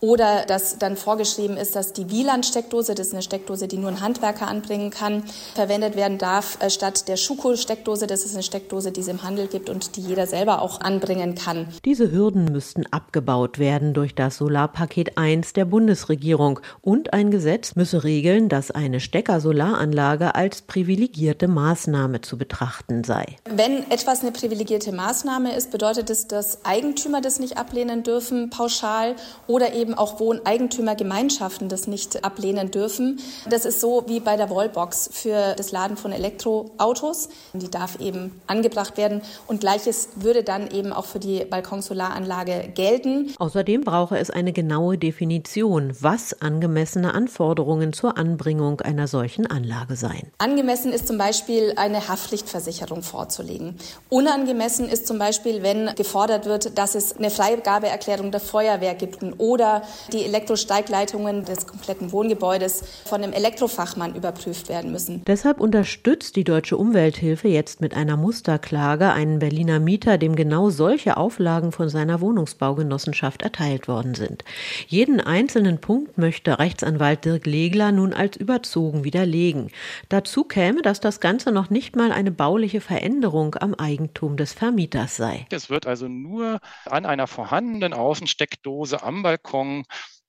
oder 0.00 0.44
dass 0.46 0.78
dann 0.78 0.96
vorgeschrieben 0.96 1.56
ist, 1.56 1.76
dass 1.76 1.92
die 1.92 2.10
Wieland-Steckdose, 2.10 2.94
das 2.94 3.08
ist 3.08 3.12
eine 3.14 3.22
Steckdose, 3.22 3.68
die 3.68 3.78
nur 3.78 3.90
ein 3.90 4.00
Handwerker 4.00 4.48
anbringen 4.48 4.90
kann, 4.90 5.24
verwendet 5.54 5.96
werden 5.96 6.18
darf, 6.18 6.58
äh, 6.60 6.70
statt 6.70 7.08
der 7.08 7.16
Schuko-Steckdose. 7.16 8.06
Das 8.06 8.24
ist 8.24 8.34
eine 8.34 8.42
Steckdose, 8.42 8.92
die 8.92 9.00
es 9.00 9.08
im 9.08 9.22
Handel 9.22 9.46
gibt 9.46 9.70
und 9.70 9.96
die 9.96 10.02
jeder 10.02 10.26
selber 10.26 10.60
auch 10.60 10.80
anbringen 10.80 11.34
kann. 11.34 11.68
Diese 11.84 12.10
Hürden 12.10 12.46
müssten 12.46 12.84
abgebaut 12.90 13.58
werden 13.58 13.94
durch 13.94 14.14
das 14.14 14.36
Solarpaket 14.36 15.16
1 15.16 15.54
der 15.54 15.64
Bundesregierung. 15.64 16.60
Und 16.82 17.12
ein 17.12 17.30
Gesetz 17.30 17.74
müsse 17.74 18.04
regeln, 18.04 18.48
dass 18.48 18.70
eine 18.70 19.00
Stecker-Solaranlage 19.00 20.34
als 20.34 20.62
privilegierte 20.62 21.48
Maßnahme 21.48 22.20
zu 22.20 22.36
betrachten 22.36 23.04
sei. 23.04 23.36
Wenn 23.48 23.90
etwas 23.90 24.20
eine 24.20 24.32
privilegierte 24.32 24.92
Maßnahme 24.92 25.54
ist, 25.54 25.70
bedeutet 25.70 26.10
es, 26.10 26.26
dass 26.26 26.64
Eigentümer 26.64 27.20
das 27.20 27.38
nicht 27.38 27.56
ablehnen 27.56 28.02
dürfen, 28.02 28.50
pauschal, 28.50 29.16
oder 29.46 29.72
eben 29.94 29.98
auch 29.98 30.20
Wohneigentümergemeinschaften 30.20 31.68
das 31.68 31.86
nicht 31.86 32.24
ablehnen 32.24 32.70
dürfen. 32.70 33.20
Das 33.48 33.64
ist 33.64 33.80
so 33.80 34.04
wie 34.06 34.20
bei 34.20 34.36
der 34.36 34.50
Wallbox 34.50 35.10
für 35.12 35.54
das 35.56 35.72
Laden 35.72 35.96
von 35.96 36.12
Elektroautos. 36.12 37.28
Die 37.52 37.70
darf 37.70 38.00
eben 38.00 38.40
angebracht 38.46 38.96
werden 38.96 39.22
und 39.46 39.60
gleiches 39.60 40.08
würde 40.16 40.42
dann 40.42 40.70
eben 40.70 40.92
auch 40.92 41.04
für 41.04 41.18
die 41.18 41.44
Balkonsolaranlage 41.44 42.72
gelten. 42.74 43.32
Außerdem 43.38 43.82
brauche 43.82 44.18
es 44.18 44.30
eine 44.30 44.52
genaue 44.52 44.98
Definition, 44.98 45.92
was 46.00 46.40
angemessene 46.40 47.14
Anforderungen 47.14 47.92
zur 47.92 48.16
Anbringung 48.18 48.80
einer 48.80 49.06
solchen 49.06 49.46
Anlage 49.46 49.96
seien. 49.96 50.30
Angemessen 50.38 50.92
ist 50.92 51.06
zum 51.06 51.18
Beispiel 51.18 51.74
eine 51.76 52.08
Haftpflichtversicherung 52.08 53.02
vorzulegen. 53.02 53.76
Unangemessen 54.08 54.88
ist 54.88 55.06
zum 55.06 55.18
Beispiel, 55.18 55.62
wenn 55.62 55.94
gefordert 55.94 56.46
wird, 56.46 56.76
dass 56.78 56.94
es 56.94 57.16
eine 57.16 57.30
Freigabeerklärung 57.30 58.30
der 58.30 58.40
Feuerwehr 58.40 58.94
gibt 58.94 59.22
oder 59.38 59.73
die 60.12 60.24
Elektrosteigleitungen 60.24 61.44
des 61.44 61.66
kompletten 61.66 62.12
Wohngebäudes 62.12 62.82
von 63.04 63.22
einem 63.22 63.32
Elektrofachmann 63.32 64.14
überprüft 64.14 64.68
werden 64.68 64.92
müssen. 64.92 65.22
Deshalb 65.26 65.60
unterstützt 65.60 66.36
die 66.36 66.44
Deutsche 66.44 66.76
Umwelthilfe 66.76 67.48
jetzt 67.48 67.80
mit 67.80 67.94
einer 67.94 68.16
Musterklage 68.16 69.12
einen 69.12 69.38
Berliner 69.38 69.80
Mieter, 69.80 70.18
dem 70.18 70.36
genau 70.36 70.70
solche 70.70 71.16
Auflagen 71.16 71.72
von 71.72 71.88
seiner 71.88 72.20
Wohnungsbaugenossenschaft 72.20 73.42
erteilt 73.42 73.88
worden 73.88 74.14
sind. 74.14 74.44
Jeden 74.86 75.20
einzelnen 75.20 75.78
Punkt 75.80 76.18
möchte 76.18 76.58
Rechtsanwalt 76.58 77.24
Dirk 77.24 77.46
Legler 77.46 77.92
nun 77.92 78.12
als 78.12 78.36
überzogen 78.36 79.04
widerlegen. 79.04 79.70
Dazu 80.08 80.44
käme, 80.44 80.82
dass 80.82 81.00
das 81.00 81.20
Ganze 81.20 81.52
noch 81.52 81.70
nicht 81.70 81.96
mal 81.96 82.12
eine 82.12 82.30
bauliche 82.30 82.80
Veränderung 82.80 83.54
am 83.54 83.74
Eigentum 83.74 84.36
des 84.36 84.52
Vermieters 84.52 85.16
sei. 85.16 85.46
Es 85.50 85.70
wird 85.70 85.86
also 85.86 86.08
nur 86.08 86.60
an 86.86 87.06
einer 87.06 87.26
vorhandenen 87.26 87.92
Außensteckdose 87.92 89.02
am 89.02 89.22
Balkon 89.22 89.63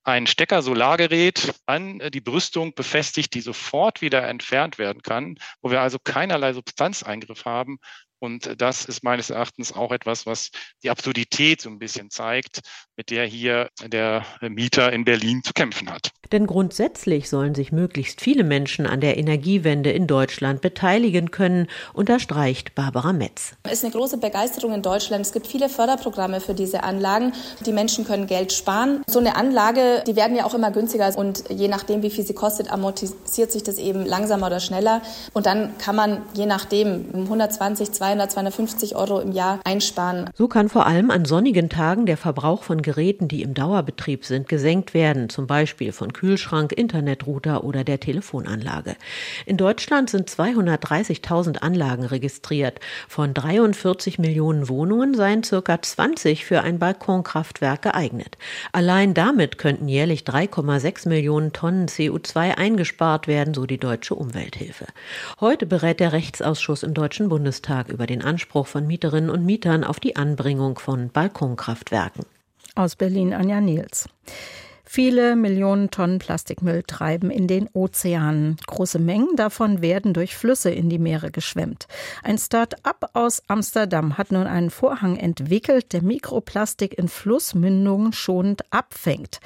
ein 0.04 0.26
Stecker-Solargerät 0.26 1.52
an 1.66 1.98
die 2.12 2.20
Brüstung 2.20 2.74
befestigt, 2.74 3.34
die 3.34 3.40
sofort 3.40 4.00
wieder 4.02 4.26
entfernt 4.28 4.78
werden 4.78 5.02
kann, 5.02 5.38
wo 5.62 5.70
wir 5.70 5.80
also 5.80 5.98
keinerlei 5.98 6.52
Substanzeingriff 6.52 7.44
haben. 7.44 7.78
Und 8.18 8.60
das 8.60 8.84
ist 8.84 9.02
meines 9.02 9.30
Erachtens 9.30 9.72
auch 9.72 9.92
etwas, 9.92 10.24
was 10.24 10.50
die 10.82 10.90
Absurdität 10.90 11.60
so 11.60 11.68
ein 11.68 11.78
bisschen 11.78 12.10
zeigt, 12.10 12.60
mit 12.96 13.10
der 13.10 13.24
hier 13.24 13.68
der 13.86 14.24
Mieter 14.40 14.92
in 14.92 15.04
Berlin 15.04 15.42
zu 15.42 15.52
kämpfen 15.52 15.90
hat. 15.90 16.10
Denn 16.32 16.48
grundsätzlich 16.48 17.28
sollen 17.28 17.54
sich 17.54 17.70
möglichst 17.70 18.20
viele 18.20 18.42
Menschen 18.42 18.84
an 18.84 19.00
der 19.00 19.16
Energiewende 19.16 19.92
in 19.92 20.08
Deutschland 20.08 20.60
beteiligen 20.60 21.30
können, 21.30 21.68
unterstreicht 21.92 22.74
Barbara 22.74 23.12
Metz. 23.12 23.52
Es 23.62 23.74
ist 23.74 23.84
eine 23.84 23.92
große 23.92 24.18
Begeisterung 24.18 24.74
in 24.74 24.82
Deutschland. 24.82 25.24
Es 25.24 25.32
gibt 25.32 25.46
viele 25.46 25.68
Förderprogramme 25.68 26.40
für 26.40 26.54
diese 26.54 26.82
Anlagen. 26.82 27.32
Die 27.64 27.72
Menschen 27.72 28.04
können 28.04 28.26
Geld 28.26 28.52
sparen. 28.52 29.02
So 29.06 29.20
eine 29.20 29.36
Anlage, 29.36 30.02
die 30.06 30.16
werden 30.16 30.36
ja 30.36 30.44
auch 30.44 30.54
immer 30.54 30.72
günstiger 30.72 31.16
und 31.16 31.44
je 31.48 31.68
nachdem, 31.68 32.02
wie 32.02 32.10
viel 32.10 32.26
sie 32.26 32.34
kostet, 32.34 32.72
amortisiert 32.72 33.52
sich 33.52 33.62
das 33.62 33.78
eben 33.78 34.04
langsamer 34.04 34.46
oder 34.46 34.58
schneller. 34.58 35.00
Und 35.32 35.46
dann 35.46 35.78
kann 35.78 35.94
man 35.94 36.22
je 36.34 36.46
nachdem 36.46 37.04
120, 37.14 37.92
200 37.92 38.16
200, 38.16 38.30
250 38.32 38.96
Euro 38.96 39.20
im 39.20 39.32
Jahr 39.32 39.60
einsparen. 39.64 40.30
So 40.34 40.48
kann 40.48 40.68
vor 40.68 40.86
allem 40.86 41.10
an 41.10 41.24
sonnigen 41.24 41.68
Tagen 41.68 42.06
der 42.06 42.16
Verbrauch 42.16 42.62
von 42.62 42.82
Geräten, 42.86 43.26
die 43.26 43.42
im 43.42 43.52
Dauerbetrieb 43.52 44.24
sind, 44.24 44.48
gesenkt 44.48 44.94
werden, 44.94 45.28
zum 45.28 45.48
Beispiel 45.48 45.90
von 45.90 46.12
Kühlschrank, 46.12 46.70
Internetrouter 46.70 47.64
oder 47.64 47.82
der 47.82 47.98
Telefonanlage. 47.98 48.94
In 49.44 49.56
Deutschland 49.56 50.08
sind 50.08 50.30
230.000 50.30 51.58
Anlagen 51.58 52.04
registriert. 52.04 52.78
Von 53.08 53.34
43 53.34 54.20
Millionen 54.20 54.68
Wohnungen 54.68 55.14
seien 55.14 55.42
circa 55.42 55.82
20 55.82 56.44
für 56.44 56.62
ein 56.62 56.78
Balkonkraftwerk 56.78 57.82
geeignet. 57.82 58.38
Allein 58.70 59.14
damit 59.14 59.58
könnten 59.58 59.88
jährlich 59.88 60.22
3,6 60.22 61.08
Millionen 61.08 61.52
Tonnen 61.52 61.88
CO2 61.88 62.56
eingespart 62.56 63.26
werden, 63.26 63.52
so 63.52 63.66
die 63.66 63.78
Deutsche 63.78 64.14
Umwelthilfe. 64.14 64.86
Heute 65.40 65.66
berät 65.66 65.98
der 65.98 66.12
Rechtsausschuss 66.12 66.84
im 66.84 66.94
Deutschen 66.94 67.28
Bundestag 67.28 67.88
über 67.88 68.06
den 68.06 68.22
Anspruch 68.22 68.68
von 68.68 68.86
Mieterinnen 68.86 69.30
und 69.30 69.44
Mietern 69.44 69.82
auf 69.82 69.98
die 69.98 70.14
Anbringung 70.14 70.78
von 70.78 71.08
Balkonkraftwerken. 71.08 72.24
Aus 72.76 72.94
Berlin 72.94 73.34
Anja 73.34 73.60
Niels. 73.60 74.08
Viele 74.84 75.34
Millionen 75.34 75.90
Tonnen 75.90 76.20
Plastikmüll 76.20 76.84
treiben 76.84 77.32
in 77.32 77.48
den 77.48 77.68
Ozeanen. 77.72 78.56
Große 78.68 79.00
Mengen 79.00 79.34
davon 79.34 79.82
werden 79.82 80.14
durch 80.14 80.36
Flüsse 80.36 80.70
in 80.70 80.88
die 80.88 81.00
Meere 81.00 81.32
geschwemmt. 81.32 81.88
Ein 82.22 82.38
Start-up 82.38 83.10
aus 83.12 83.42
Amsterdam 83.48 84.16
hat 84.16 84.30
nun 84.30 84.46
einen 84.46 84.70
Vorhang 84.70 85.16
entwickelt, 85.16 85.92
der 85.92 86.02
Mikroplastik 86.02 86.96
in 86.96 87.08
Flussmündungen 87.08 88.12
schonend 88.12 88.62
abfängt 88.70 89.40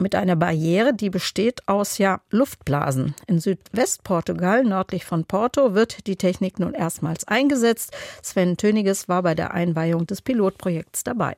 mit 0.00 0.14
einer 0.14 0.36
Barriere, 0.36 0.94
die 0.94 1.10
besteht 1.10 1.66
aus 1.66 1.98
ja 1.98 2.20
Luftblasen. 2.30 3.14
In 3.26 3.40
Südwestportugal, 3.40 4.64
nördlich 4.64 5.04
von 5.04 5.24
Porto, 5.24 5.74
wird 5.74 6.06
die 6.06 6.16
Technik 6.16 6.58
nun 6.58 6.74
erstmals 6.74 7.26
eingesetzt. 7.26 7.92
Sven 8.22 8.56
Töniges 8.56 9.08
war 9.08 9.22
bei 9.22 9.34
der 9.34 9.54
Einweihung 9.54 10.06
des 10.06 10.22
Pilotprojekts 10.22 11.04
dabei. 11.04 11.36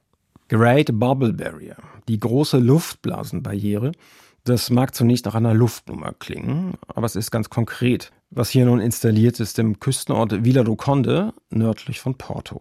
Great 0.50 0.90
Bubble 0.92 1.33
Barrier, 1.33 1.76
die 2.09 2.19
große 2.19 2.59
Luftblasenbarriere. 2.59 3.92
Das 4.45 4.69
mag 4.69 4.95
zunächst 4.95 5.25
nach 5.25 5.35
einer 5.35 5.54
Luftnummer 5.54 6.12
klingen, 6.19 6.75
aber 6.88 7.07
es 7.07 7.16
ist 7.16 7.30
ganz 7.30 7.50
konkret. 7.50 8.11
Was 8.30 8.50
hier 8.50 8.64
nun 8.64 8.80
installiert 8.80 9.40
ist 9.40 9.59
im 9.59 9.80
Küstenort 9.80 10.45
Vila 10.45 10.64
do 10.64 10.76
Conde, 10.76 11.33
nördlich 11.50 12.00
von 12.00 12.16
Porto 12.16 12.61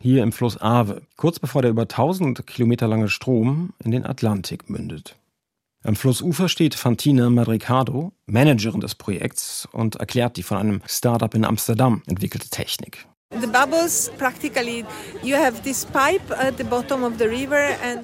hier 0.00 0.22
im 0.22 0.32
Fluss 0.32 0.60
Ave, 0.60 1.02
kurz 1.16 1.38
bevor 1.38 1.62
der 1.62 1.70
über 1.70 1.82
1000 1.82 2.46
Kilometer 2.46 2.88
lange 2.88 3.08
Strom 3.08 3.74
in 3.84 3.90
den 3.90 4.06
Atlantik 4.06 4.70
mündet. 4.70 5.16
Am 5.82 5.96
Flussufer 5.96 6.48
steht 6.48 6.74
Fantina 6.74 7.30
Madricado, 7.30 8.12
Managerin 8.26 8.80
des 8.80 8.94
Projekts, 8.94 9.68
und 9.72 9.96
erklärt 9.96 10.36
die 10.36 10.42
von 10.42 10.58
einem 10.58 10.82
Startup 10.86 11.34
in 11.34 11.44
Amsterdam 11.44 12.02
entwickelte 12.06 12.50
Technik. 12.50 13.06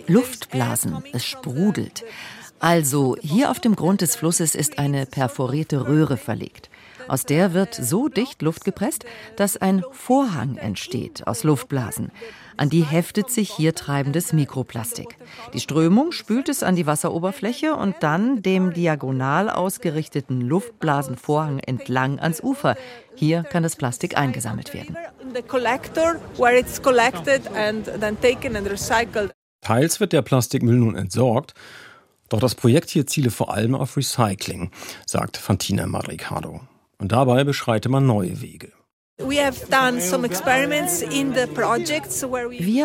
Luftblasen, 0.06 1.02
es 1.12 1.26
sprudelt. 1.26 2.04
Also, 2.60 3.16
hier 3.20 3.50
auf 3.50 3.58
dem 3.58 3.74
Grund 3.74 4.02
des 4.02 4.14
Flusses 4.14 4.54
ist 4.54 4.78
eine 4.78 5.04
perforierte 5.04 5.88
Röhre 5.88 6.16
verlegt. 6.16 6.70
Aus 7.08 7.24
der 7.24 7.54
wird 7.54 7.74
so 7.74 8.08
dicht 8.08 8.40
Luft 8.40 8.64
gepresst, 8.64 9.04
dass 9.34 9.56
ein 9.56 9.84
Vorhang 9.90 10.58
entsteht 10.58 11.26
aus 11.26 11.42
Luftblasen. 11.42 12.12
An 12.56 12.70
die 12.70 12.82
heftet 12.82 13.30
sich 13.30 13.50
hier 13.50 13.74
treibendes 13.74 14.32
Mikroplastik. 14.32 15.16
Die 15.52 15.60
Strömung 15.60 16.12
spült 16.12 16.48
es 16.48 16.62
an 16.62 16.76
die 16.76 16.86
Wasseroberfläche 16.86 17.74
und 17.74 17.96
dann 18.00 18.42
dem 18.42 18.72
diagonal 18.72 19.50
ausgerichteten 19.50 20.40
Luftblasenvorhang 20.40 21.58
entlang 21.58 22.18
ans 22.18 22.42
Ufer. 22.42 22.76
Hier 23.14 23.42
kann 23.42 23.62
das 23.62 23.76
Plastik 23.76 24.16
eingesammelt 24.16 24.72
werden. 24.72 24.96
Teils 29.60 30.00
wird 30.00 30.12
der 30.12 30.22
Plastikmüll 30.22 30.76
nun 30.76 30.94
entsorgt, 30.94 31.54
doch 32.28 32.40
das 32.40 32.54
Projekt 32.54 32.90
hier 32.90 33.06
ziele 33.06 33.30
vor 33.30 33.52
allem 33.52 33.74
auf 33.74 33.96
Recycling, 33.96 34.70
sagt 35.06 35.36
Fantina 35.36 35.86
Maricado. 35.86 36.60
Und 36.98 37.12
dabei 37.12 37.44
beschreite 37.44 37.88
man 37.88 38.06
neue 38.06 38.40
Wege. 38.40 38.72
Wir 39.18 39.50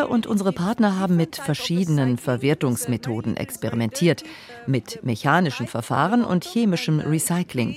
und 0.10 0.28
unsere 0.28 0.54
Partner 0.54 0.98
haben 0.98 1.18
mit 1.18 1.36
verschiedenen 1.36 2.18
Verwertungsmethoden 2.18 3.36
experimentiert, 3.36 4.24
mit 4.66 5.04
mechanischen 5.04 5.68
Verfahren 5.68 6.24
und 6.24 6.46
chemischem 6.46 7.02
Recycling. 7.02 7.76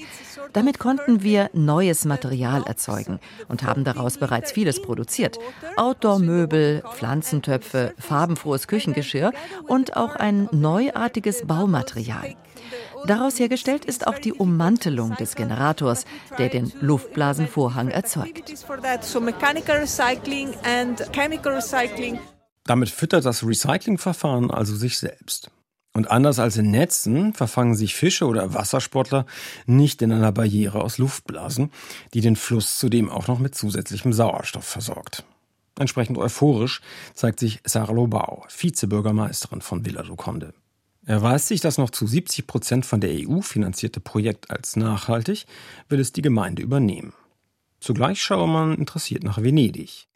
Damit 0.52 0.78
konnten 0.78 1.24
wir 1.24 1.50
neues 1.52 2.04
Material 2.04 2.62
erzeugen 2.62 3.18
und 3.48 3.64
haben 3.64 3.82
daraus 3.82 4.18
bereits 4.18 4.52
vieles 4.52 4.80
produziert. 4.80 5.36
Outdoor-Möbel, 5.76 6.84
Pflanzentöpfe, 6.94 7.92
farbenfrohes 7.98 8.68
Küchengeschirr 8.68 9.32
und 9.66 9.96
auch 9.96 10.14
ein 10.14 10.48
neuartiges 10.52 11.44
Baumaterial. 11.44 12.36
Daraus 13.06 13.38
hergestellt 13.38 13.84
ist 13.84 14.06
auch 14.06 14.18
die 14.18 14.32
Ummantelung 14.32 15.16
des 15.16 15.34
Generators, 15.34 16.04
der 16.38 16.48
den 16.48 16.72
Luftblasenvorhang 16.80 17.88
erzeugt. 17.88 18.54
Damit 22.64 22.88
füttert 22.88 23.24
das 23.24 23.46
Recyclingverfahren 23.46 24.50
also 24.50 24.74
sich 24.74 24.98
selbst. 24.98 25.50
Und 25.96 26.10
anders 26.10 26.40
als 26.40 26.56
in 26.56 26.72
Netzen 26.72 27.34
verfangen 27.34 27.76
sich 27.76 27.94
Fische 27.94 28.26
oder 28.26 28.52
Wassersportler 28.52 29.26
nicht 29.66 30.02
in 30.02 30.10
einer 30.10 30.32
Barriere 30.32 30.82
aus 30.82 30.98
Luftblasen, 30.98 31.70
die 32.14 32.20
den 32.20 32.34
Fluss 32.34 32.78
zudem 32.78 33.08
auch 33.10 33.28
noch 33.28 33.38
mit 33.38 33.54
zusätzlichem 33.54 34.12
Sauerstoff 34.12 34.64
versorgt. 34.64 35.24
Entsprechend 35.78 36.18
euphorisch 36.18 36.80
zeigt 37.14 37.38
sich 37.38 37.60
Sarah 37.64 37.92
Lobau, 37.92 38.44
Vizebürgermeisterin 38.48 39.60
von 39.60 39.84
Villa 39.84 40.02
do 40.02 40.16
Conde. 40.16 40.52
Erweist 41.06 41.48
sich 41.48 41.60
das 41.60 41.76
noch 41.76 41.90
zu 41.90 42.06
70 42.06 42.46
Prozent 42.46 42.86
von 42.86 43.00
der 43.00 43.10
EU 43.12 43.40
finanzierte 43.40 44.00
Projekt 44.00 44.50
als 44.50 44.76
nachhaltig, 44.76 45.46
will 45.88 46.00
es 46.00 46.12
die 46.12 46.22
Gemeinde 46.22 46.62
übernehmen. 46.62 47.12
Zugleich 47.80 48.22
schaue 48.22 48.48
man 48.48 48.74
interessiert 48.76 49.22
nach 49.22 49.42
Venedig. 49.42 50.08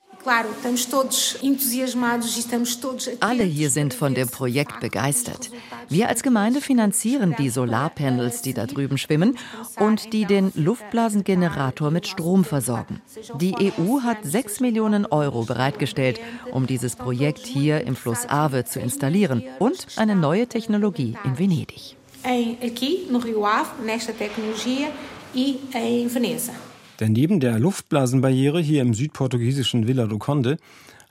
Alle 3.20 3.44
hier 3.44 3.70
sind 3.70 3.94
von 3.94 4.14
dem 4.14 4.28
Projekt 4.28 4.80
begeistert. 4.80 5.50
Wir 5.88 6.08
als 6.08 6.22
Gemeinde 6.22 6.60
finanzieren 6.60 7.34
die 7.38 7.50
Solarpanels, 7.50 8.42
die 8.42 8.54
da 8.54 8.66
drüben 8.66 8.98
schwimmen 8.98 9.38
und 9.78 10.12
die 10.12 10.25
den 10.25 10.52
Luftblasengenerator 10.54 11.90
mit 11.90 12.06
Strom 12.06 12.44
versorgen. 12.44 13.00
Die 13.40 13.54
EU 13.54 14.00
hat 14.02 14.18
6 14.22 14.60
Millionen 14.60 15.06
Euro 15.06 15.44
bereitgestellt, 15.44 16.20
um 16.52 16.66
dieses 16.66 16.96
Projekt 16.96 17.46
hier 17.46 17.82
im 17.87 17.96
Fluss 17.96 18.26
Ave 18.28 18.64
zu 18.64 18.80
installieren 18.80 19.42
und 19.58 19.87
eine 19.96 20.16
neue 20.16 20.46
Technologie 20.46 21.16
in 21.25 21.38
Venedig. 21.38 21.96
Aqui 22.25 23.06
no 23.10 23.18
Rio 23.18 23.46
Ave, 23.46 23.82
nesta 23.84 24.12
tecnologia 24.12 24.88
e 25.34 25.60
em 25.75 26.08
Veneza. 26.08 26.67
Denn 27.00 27.12
neben 27.12 27.40
der 27.40 27.59
Luftblasenbarriere 27.59 28.61
hier 28.61 28.83
im 28.83 28.95
südportugiesischen 28.95 29.87
Villa 29.87 30.07
do 30.07 30.19
Conde 30.19 30.57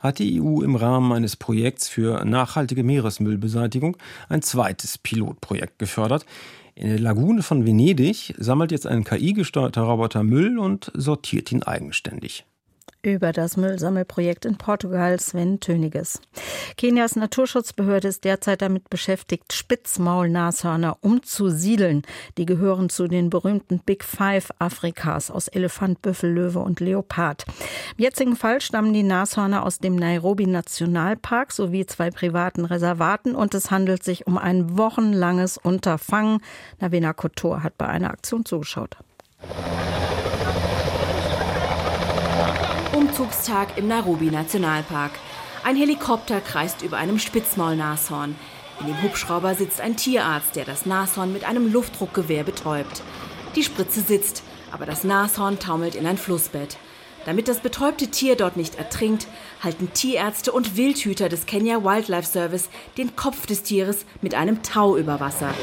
hat 0.00 0.18
die 0.18 0.40
EU 0.40 0.62
im 0.62 0.76
Rahmen 0.76 1.12
eines 1.12 1.36
Projekts 1.36 1.88
für 1.88 2.24
nachhaltige 2.24 2.84
Meeresmüllbeseitigung 2.84 3.96
ein 4.28 4.42
zweites 4.42 4.98
Pilotprojekt 4.98 5.78
gefördert. 5.78 6.24
In 6.74 6.88
der 6.88 7.00
Lagune 7.00 7.42
von 7.42 7.66
Venedig 7.66 8.34
sammelt 8.38 8.70
jetzt 8.70 8.86
ein 8.86 9.02
KI-gesteuerter 9.02 9.82
Roboter 9.82 10.22
Müll 10.22 10.58
und 10.58 10.92
sortiert 10.94 11.50
ihn 11.50 11.64
eigenständig 11.64 12.44
über 13.02 13.32
das 13.32 13.56
Müllsammelprojekt 13.56 14.44
in 14.44 14.56
Portugal 14.56 15.18
Sven 15.20 15.60
Töniges. 15.60 16.20
Kenias 16.76 17.16
Naturschutzbehörde 17.16 18.08
ist 18.08 18.24
derzeit 18.24 18.62
damit 18.62 18.90
beschäftigt, 18.90 19.52
Spitzmaulnashörner 19.52 20.98
umzusiedeln. 21.00 22.02
Die 22.36 22.46
gehören 22.46 22.88
zu 22.88 23.08
den 23.08 23.30
berühmten 23.30 23.80
Big 23.80 24.04
Five 24.04 24.50
Afrikas 24.58 25.30
aus 25.30 25.48
Elefant, 25.48 26.02
Büffel, 26.02 26.32
Löwe 26.32 26.58
und 26.58 26.80
Leopard. 26.80 27.44
Im 27.96 28.04
jetzigen 28.04 28.36
Fall 28.36 28.60
stammen 28.60 28.92
die 28.92 29.02
Nashörner 29.02 29.64
aus 29.64 29.78
dem 29.78 29.96
Nairobi 29.96 30.46
Nationalpark 30.46 31.52
sowie 31.52 31.86
zwei 31.86 32.10
privaten 32.10 32.64
Reservaten 32.64 33.34
und 33.34 33.54
es 33.54 33.70
handelt 33.70 34.02
sich 34.02 34.26
um 34.26 34.38
ein 34.38 34.76
wochenlanges 34.76 35.56
Unterfangen. 35.58 36.40
Navena 36.80 37.12
Kotor 37.12 37.62
hat 37.62 37.78
bei 37.78 37.86
einer 37.86 38.10
Aktion 38.10 38.44
zugeschaut. 38.44 38.96
Umzugstag 42.98 43.78
im 43.78 43.86
Nairobi 43.86 44.28
Nationalpark. 44.28 45.12
Ein 45.62 45.76
Helikopter 45.76 46.40
kreist 46.40 46.82
über 46.82 46.96
einem 46.96 47.20
Spitzmaulnashorn. 47.20 48.34
In 48.80 48.86
dem 48.88 49.00
Hubschrauber 49.02 49.54
sitzt 49.54 49.80
ein 49.80 49.96
Tierarzt, 49.96 50.56
der 50.56 50.64
das 50.64 50.84
Nashorn 50.84 51.32
mit 51.32 51.44
einem 51.44 51.72
Luftdruckgewehr 51.72 52.42
betäubt. 52.42 53.02
Die 53.54 53.62
Spritze 53.62 54.00
sitzt, 54.00 54.42
aber 54.72 54.84
das 54.84 55.04
Nashorn 55.04 55.60
taumelt 55.60 55.94
in 55.94 56.06
ein 56.06 56.18
Flussbett. 56.18 56.76
Damit 57.24 57.46
das 57.46 57.60
betäubte 57.60 58.08
Tier 58.08 58.34
dort 58.34 58.56
nicht 58.56 58.74
ertrinkt, 58.74 59.28
halten 59.62 59.92
Tierärzte 59.92 60.50
und 60.50 60.76
Wildhüter 60.76 61.28
des 61.28 61.46
Kenya 61.46 61.84
Wildlife 61.84 62.26
Service 62.26 62.68
den 62.96 63.14
Kopf 63.14 63.46
des 63.46 63.62
Tieres 63.62 64.06
mit 64.22 64.34
einem 64.34 64.64
Tau 64.64 64.96
über 64.96 65.20
Wasser. 65.20 65.54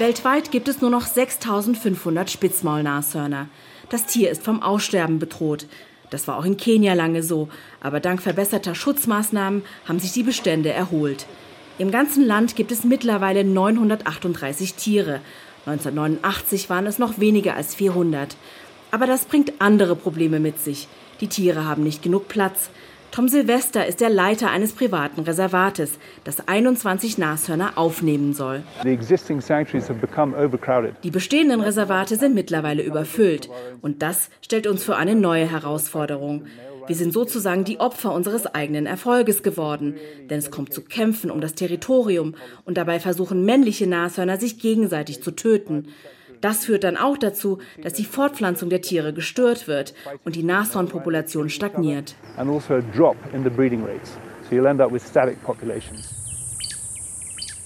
Weltweit 0.00 0.50
gibt 0.50 0.66
es 0.66 0.80
nur 0.80 0.90
noch 0.90 1.06
6500 1.06 2.28
Spitzmaulnashörner. 2.28 3.46
Das 3.92 4.06
Tier 4.06 4.30
ist 4.30 4.42
vom 4.42 4.62
Aussterben 4.62 5.18
bedroht. 5.18 5.66
Das 6.08 6.26
war 6.26 6.38
auch 6.38 6.46
in 6.46 6.56
Kenia 6.56 6.94
lange 6.94 7.22
so, 7.22 7.50
aber 7.78 8.00
dank 8.00 8.22
verbesserter 8.22 8.74
Schutzmaßnahmen 8.74 9.62
haben 9.86 9.98
sich 9.98 10.12
die 10.12 10.22
Bestände 10.22 10.72
erholt. 10.72 11.26
Im 11.76 11.90
ganzen 11.90 12.24
Land 12.24 12.56
gibt 12.56 12.72
es 12.72 12.84
mittlerweile 12.84 13.44
938 13.44 14.72
Tiere. 14.76 15.20
1989 15.66 16.70
waren 16.70 16.86
es 16.86 16.98
noch 16.98 17.20
weniger 17.20 17.54
als 17.54 17.74
400. 17.74 18.34
Aber 18.92 19.06
das 19.06 19.26
bringt 19.26 19.60
andere 19.60 19.94
Probleme 19.94 20.40
mit 20.40 20.58
sich. 20.58 20.88
Die 21.20 21.28
Tiere 21.28 21.66
haben 21.66 21.82
nicht 21.82 22.02
genug 22.02 22.28
Platz. 22.28 22.70
Tom 23.12 23.28
Silvester 23.28 23.86
ist 23.86 24.00
der 24.00 24.08
Leiter 24.08 24.50
eines 24.50 24.72
privaten 24.72 25.20
Reservates, 25.20 25.98
das 26.24 26.48
21 26.48 27.18
Nashörner 27.18 27.72
aufnehmen 27.76 28.32
soll. 28.32 28.62
Die 31.02 31.10
bestehenden 31.10 31.60
Reservate 31.60 32.16
sind 32.16 32.34
mittlerweile 32.34 32.82
überfüllt. 32.82 33.50
Und 33.82 34.00
das 34.00 34.30
stellt 34.40 34.66
uns 34.66 34.82
für 34.82 34.96
eine 34.96 35.14
neue 35.14 35.44
Herausforderung. 35.44 36.46
Wir 36.86 36.96
sind 36.96 37.12
sozusagen 37.12 37.64
die 37.64 37.80
Opfer 37.80 38.14
unseres 38.14 38.46
eigenen 38.46 38.86
Erfolges 38.86 39.42
geworden, 39.42 39.96
denn 40.30 40.38
es 40.38 40.50
kommt 40.50 40.72
zu 40.72 40.80
Kämpfen 40.82 41.30
um 41.30 41.42
das 41.42 41.54
Territorium 41.54 42.34
und 42.64 42.78
dabei 42.78 42.98
versuchen 42.98 43.44
männliche 43.44 43.86
Nashörner 43.86 44.38
sich 44.38 44.58
gegenseitig 44.58 45.22
zu 45.22 45.32
töten. 45.32 45.88
Das 46.42 46.64
führt 46.64 46.84
dann 46.84 46.96
auch 46.96 47.16
dazu, 47.16 47.58
dass 47.82 47.94
die 47.94 48.04
Fortpflanzung 48.04 48.68
der 48.68 48.82
Tiere 48.82 49.14
gestört 49.14 49.68
wird 49.68 49.94
und 50.24 50.34
die 50.34 50.42
Nashornpopulation 50.42 51.48
stagniert. 51.48 52.16
Also 52.36 52.60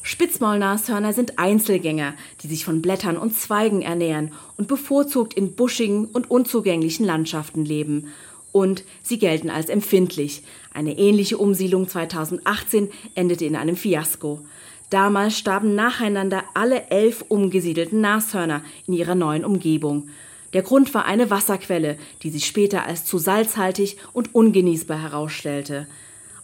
Spitzmaulnashörner 0.02 1.12
sind 1.14 1.38
Einzelgänger, 1.38 2.14
die 2.42 2.48
sich 2.48 2.64
von 2.64 2.82
Blättern 2.82 3.16
und 3.16 3.34
Zweigen 3.34 3.80
ernähren 3.80 4.32
und 4.58 4.68
bevorzugt 4.68 5.34
in 5.34 5.56
buschigen 5.56 6.04
und 6.04 6.30
unzugänglichen 6.30 7.04
Landschaften 7.06 7.64
leben. 7.64 8.12
Und 8.52 8.84
sie 9.02 9.18
gelten 9.18 9.50
als 9.50 9.68
empfindlich. 9.68 10.42
Eine 10.72 10.98
ähnliche 10.98 11.38
Umsiedlung 11.38 11.88
2018 11.88 12.90
endete 13.14 13.46
in 13.46 13.56
einem 13.56 13.76
Fiasko. 13.76 14.42
Damals 14.90 15.36
starben 15.36 15.74
nacheinander 15.74 16.44
alle 16.54 16.88
elf 16.90 17.24
umgesiedelten 17.28 18.00
Nashörner 18.00 18.62
in 18.86 18.94
ihrer 18.94 19.14
neuen 19.14 19.44
Umgebung. 19.44 20.08
Der 20.52 20.62
Grund 20.62 20.94
war 20.94 21.04
eine 21.04 21.28
Wasserquelle, 21.28 21.98
die 22.22 22.30
sich 22.30 22.46
später 22.46 22.84
als 22.84 23.04
zu 23.04 23.18
salzhaltig 23.18 23.98
und 24.12 24.34
ungenießbar 24.34 25.02
herausstellte. 25.02 25.88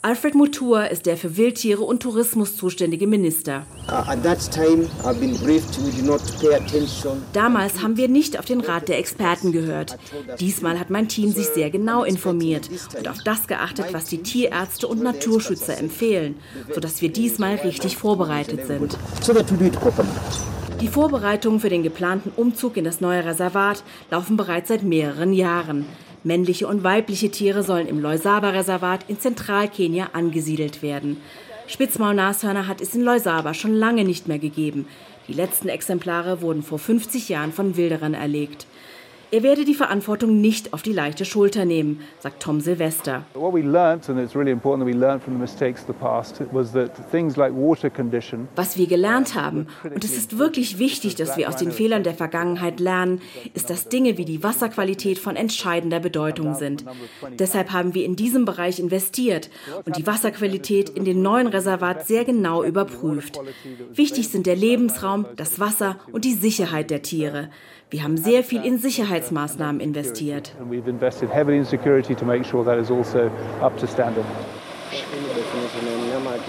Alfred 0.04 0.34
Mutua 0.34 0.86
ist 0.86 1.06
der 1.06 1.16
für 1.16 1.36
Wildtiere 1.36 1.82
und 1.82 2.02
Tourismus 2.02 2.56
zuständige 2.56 3.06
Minister. 3.06 3.66
Uh, 3.86 4.02
Damals 7.32 7.82
haben 7.82 7.96
wir 7.96 8.08
nicht 8.08 8.36
auf 8.36 8.44
den 8.44 8.60
Rat 8.62 8.88
der 8.88 8.98
Experten 8.98 9.52
gehört. 9.52 9.96
Diesmal 10.40 10.80
hat 10.80 10.90
mein 10.90 11.06
Team 11.06 11.30
sich 11.30 11.46
sehr 11.46 11.70
genau 11.70 12.02
informiert 12.02 12.68
und 12.98 13.06
auf 13.06 13.18
das 13.24 13.46
geachtet, 13.46 13.92
was 13.92 14.06
die 14.06 14.24
Tierärzte 14.24 14.88
und 14.88 15.04
Naturschützer 15.04 15.78
empfehlen, 15.78 16.34
sodass 16.74 17.00
wir 17.00 17.12
diesmal 17.12 17.54
richtig 17.54 17.96
vorbereitet 17.96 18.66
sind. 18.66 18.98
Die 20.80 20.88
Vorbereitungen 20.88 21.60
für 21.60 21.70
den 21.70 21.84
geplanten 21.84 22.32
Umzug 22.34 22.76
in 22.76 22.82
das 22.82 23.00
neue 23.00 23.24
Reservat 23.24 23.84
laufen 24.10 24.36
bereits 24.36 24.66
seit 24.66 24.82
mehreren 24.82 25.32
Jahren. 25.32 25.86
Männliche 26.24 26.68
und 26.68 26.84
weibliche 26.84 27.30
Tiere 27.30 27.62
sollen 27.62 27.88
im 27.88 28.00
Loisaba-Reservat 28.00 29.04
in 29.08 29.18
Zentralkenia 29.18 30.10
angesiedelt 30.12 30.82
werden. 30.82 31.16
Spitzmaulnashörner 31.66 32.66
hat 32.66 32.80
es 32.80 32.94
in 32.94 33.02
Loisaba 33.02 33.54
schon 33.54 33.74
lange 33.74 34.04
nicht 34.04 34.28
mehr 34.28 34.38
gegeben. 34.38 34.86
Die 35.28 35.32
letzten 35.32 35.68
Exemplare 35.68 36.40
wurden 36.40 36.62
vor 36.62 36.78
50 36.78 37.28
Jahren 37.28 37.52
von 37.52 37.76
Wilderern 37.76 38.14
erlegt. 38.14 38.66
Er 39.34 39.42
werde 39.42 39.64
die 39.64 39.72
Verantwortung 39.72 40.42
nicht 40.42 40.74
auf 40.74 40.82
die 40.82 40.92
leichte 40.92 41.24
Schulter 41.24 41.64
nehmen, 41.64 42.00
sagt 42.18 42.42
Tom 42.42 42.60
Silvester. 42.60 43.24
Was 48.54 48.76
wir 48.76 48.86
gelernt 48.86 49.34
haben, 49.34 49.66
und 49.84 50.04
es 50.04 50.18
ist 50.18 50.36
wirklich 50.38 50.78
wichtig, 50.78 51.14
dass 51.14 51.38
wir 51.38 51.48
aus 51.48 51.56
den 51.56 51.72
Fehlern 51.72 52.02
der 52.02 52.12
Vergangenheit 52.12 52.78
lernen, 52.78 53.22
ist, 53.54 53.70
dass 53.70 53.88
Dinge 53.88 54.18
wie 54.18 54.26
die 54.26 54.42
Wasserqualität 54.42 55.18
von 55.18 55.36
entscheidender 55.36 56.00
Bedeutung 56.00 56.52
sind. 56.52 56.84
Deshalb 57.38 57.72
haben 57.72 57.94
wir 57.94 58.04
in 58.04 58.16
diesem 58.16 58.44
Bereich 58.44 58.78
investiert 58.78 59.48
und 59.86 59.96
die 59.96 60.06
Wasserqualität 60.06 60.90
in 60.90 61.06
den 61.06 61.22
neuen 61.22 61.46
Reservat 61.46 62.06
sehr 62.06 62.26
genau 62.26 62.62
überprüft. 62.62 63.40
Wichtig 63.94 64.28
sind 64.28 64.44
der 64.44 64.56
Lebensraum, 64.56 65.24
das 65.36 65.58
Wasser 65.58 65.96
und 66.12 66.26
die 66.26 66.34
Sicherheit 66.34 66.90
der 66.90 67.00
Tiere. 67.00 67.48
Wir 67.92 68.04
haben 68.04 68.16
sehr 68.16 68.42
viel 68.42 68.64
in 68.64 68.78
Sicherheitsmaßnahmen 69.22 69.80
investiert. 69.80 70.52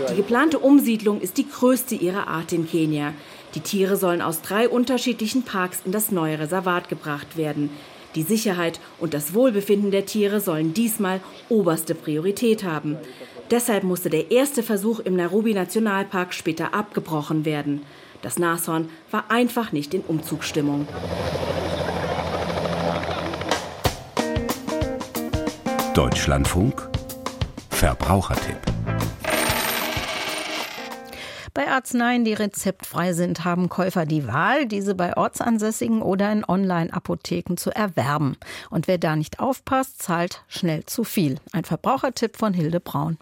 Die 0.09 0.15
geplante 0.15 0.59
Umsiedlung 0.59 1.21
ist 1.21 1.37
die 1.37 1.47
größte 1.47 1.95
ihrer 1.95 2.27
Art 2.27 2.51
in 2.51 2.67
Kenia. 2.67 3.13
Die 3.55 3.61
Tiere 3.61 3.95
sollen 3.95 4.21
aus 4.21 4.41
drei 4.41 4.67
unterschiedlichen 4.67 5.43
Parks 5.43 5.81
in 5.85 5.91
das 5.91 6.11
neue 6.11 6.39
Reservat 6.39 6.89
gebracht 6.89 7.37
werden. 7.37 7.69
Die 8.15 8.23
Sicherheit 8.23 8.79
und 8.99 9.13
das 9.13 9.33
Wohlbefinden 9.33 9.91
der 9.91 10.05
Tiere 10.05 10.39
sollen 10.39 10.73
diesmal 10.73 11.19
oberste 11.49 11.95
Priorität 11.95 12.63
haben. 12.63 12.97
Deshalb 13.49 13.83
musste 13.83 14.09
der 14.09 14.31
erste 14.31 14.61
Versuch 14.61 14.99
im 14.99 15.15
Nairobi 15.15 15.53
Nationalpark 15.53 16.33
später 16.33 16.73
abgebrochen 16.73 17.45
werden. 17.45 17.81
Das 18.21 18.39
Nashorn 18.39 18.89
war 19.11 19.25
einfach 19.29 19.71
nicht 19.71 19.93
in 19.93 20.01
Umzugsstimmung. 20.01 20.87
Deutschlandfunk 25.93 26.89
Verbrauchertipp 27.69 28.57
bei 31.53 31.67
Arzneien, 31.67 32.25
die 32.25 32.33
rezeptfrei 32.33 33.13
sind, 33.13 33.45
haben 33.45 33.69
Käufer 33.69 34.07
die 34.07 34.25
Wahl, 34.27 34.65
diese 34.65 34.95
bei 34.95 35.15
ortsansässigen 35.15 36.01
oder 36.01 36.31
in 36.31 36.43
Online-Apotheken 36.43 37.57
zu 37.57 37.69
erwerben. 37.69 38.37
Und 38.71 38.87
wer 38.87 38.97
da 38.97 39.15
nicht 39.15 39.39
aufpasst, 39.39 40.01
zahlt 40.01 40.43
schnell 40.47 40.83
zu 40.85 41.03
viel. 41.03 41.37
Ein 41.51 41.63
Verbrauchertipp 41.63 42.37
von 42.37 42.55
Hilde 42.55 42.79
Braun. 42.79 43.19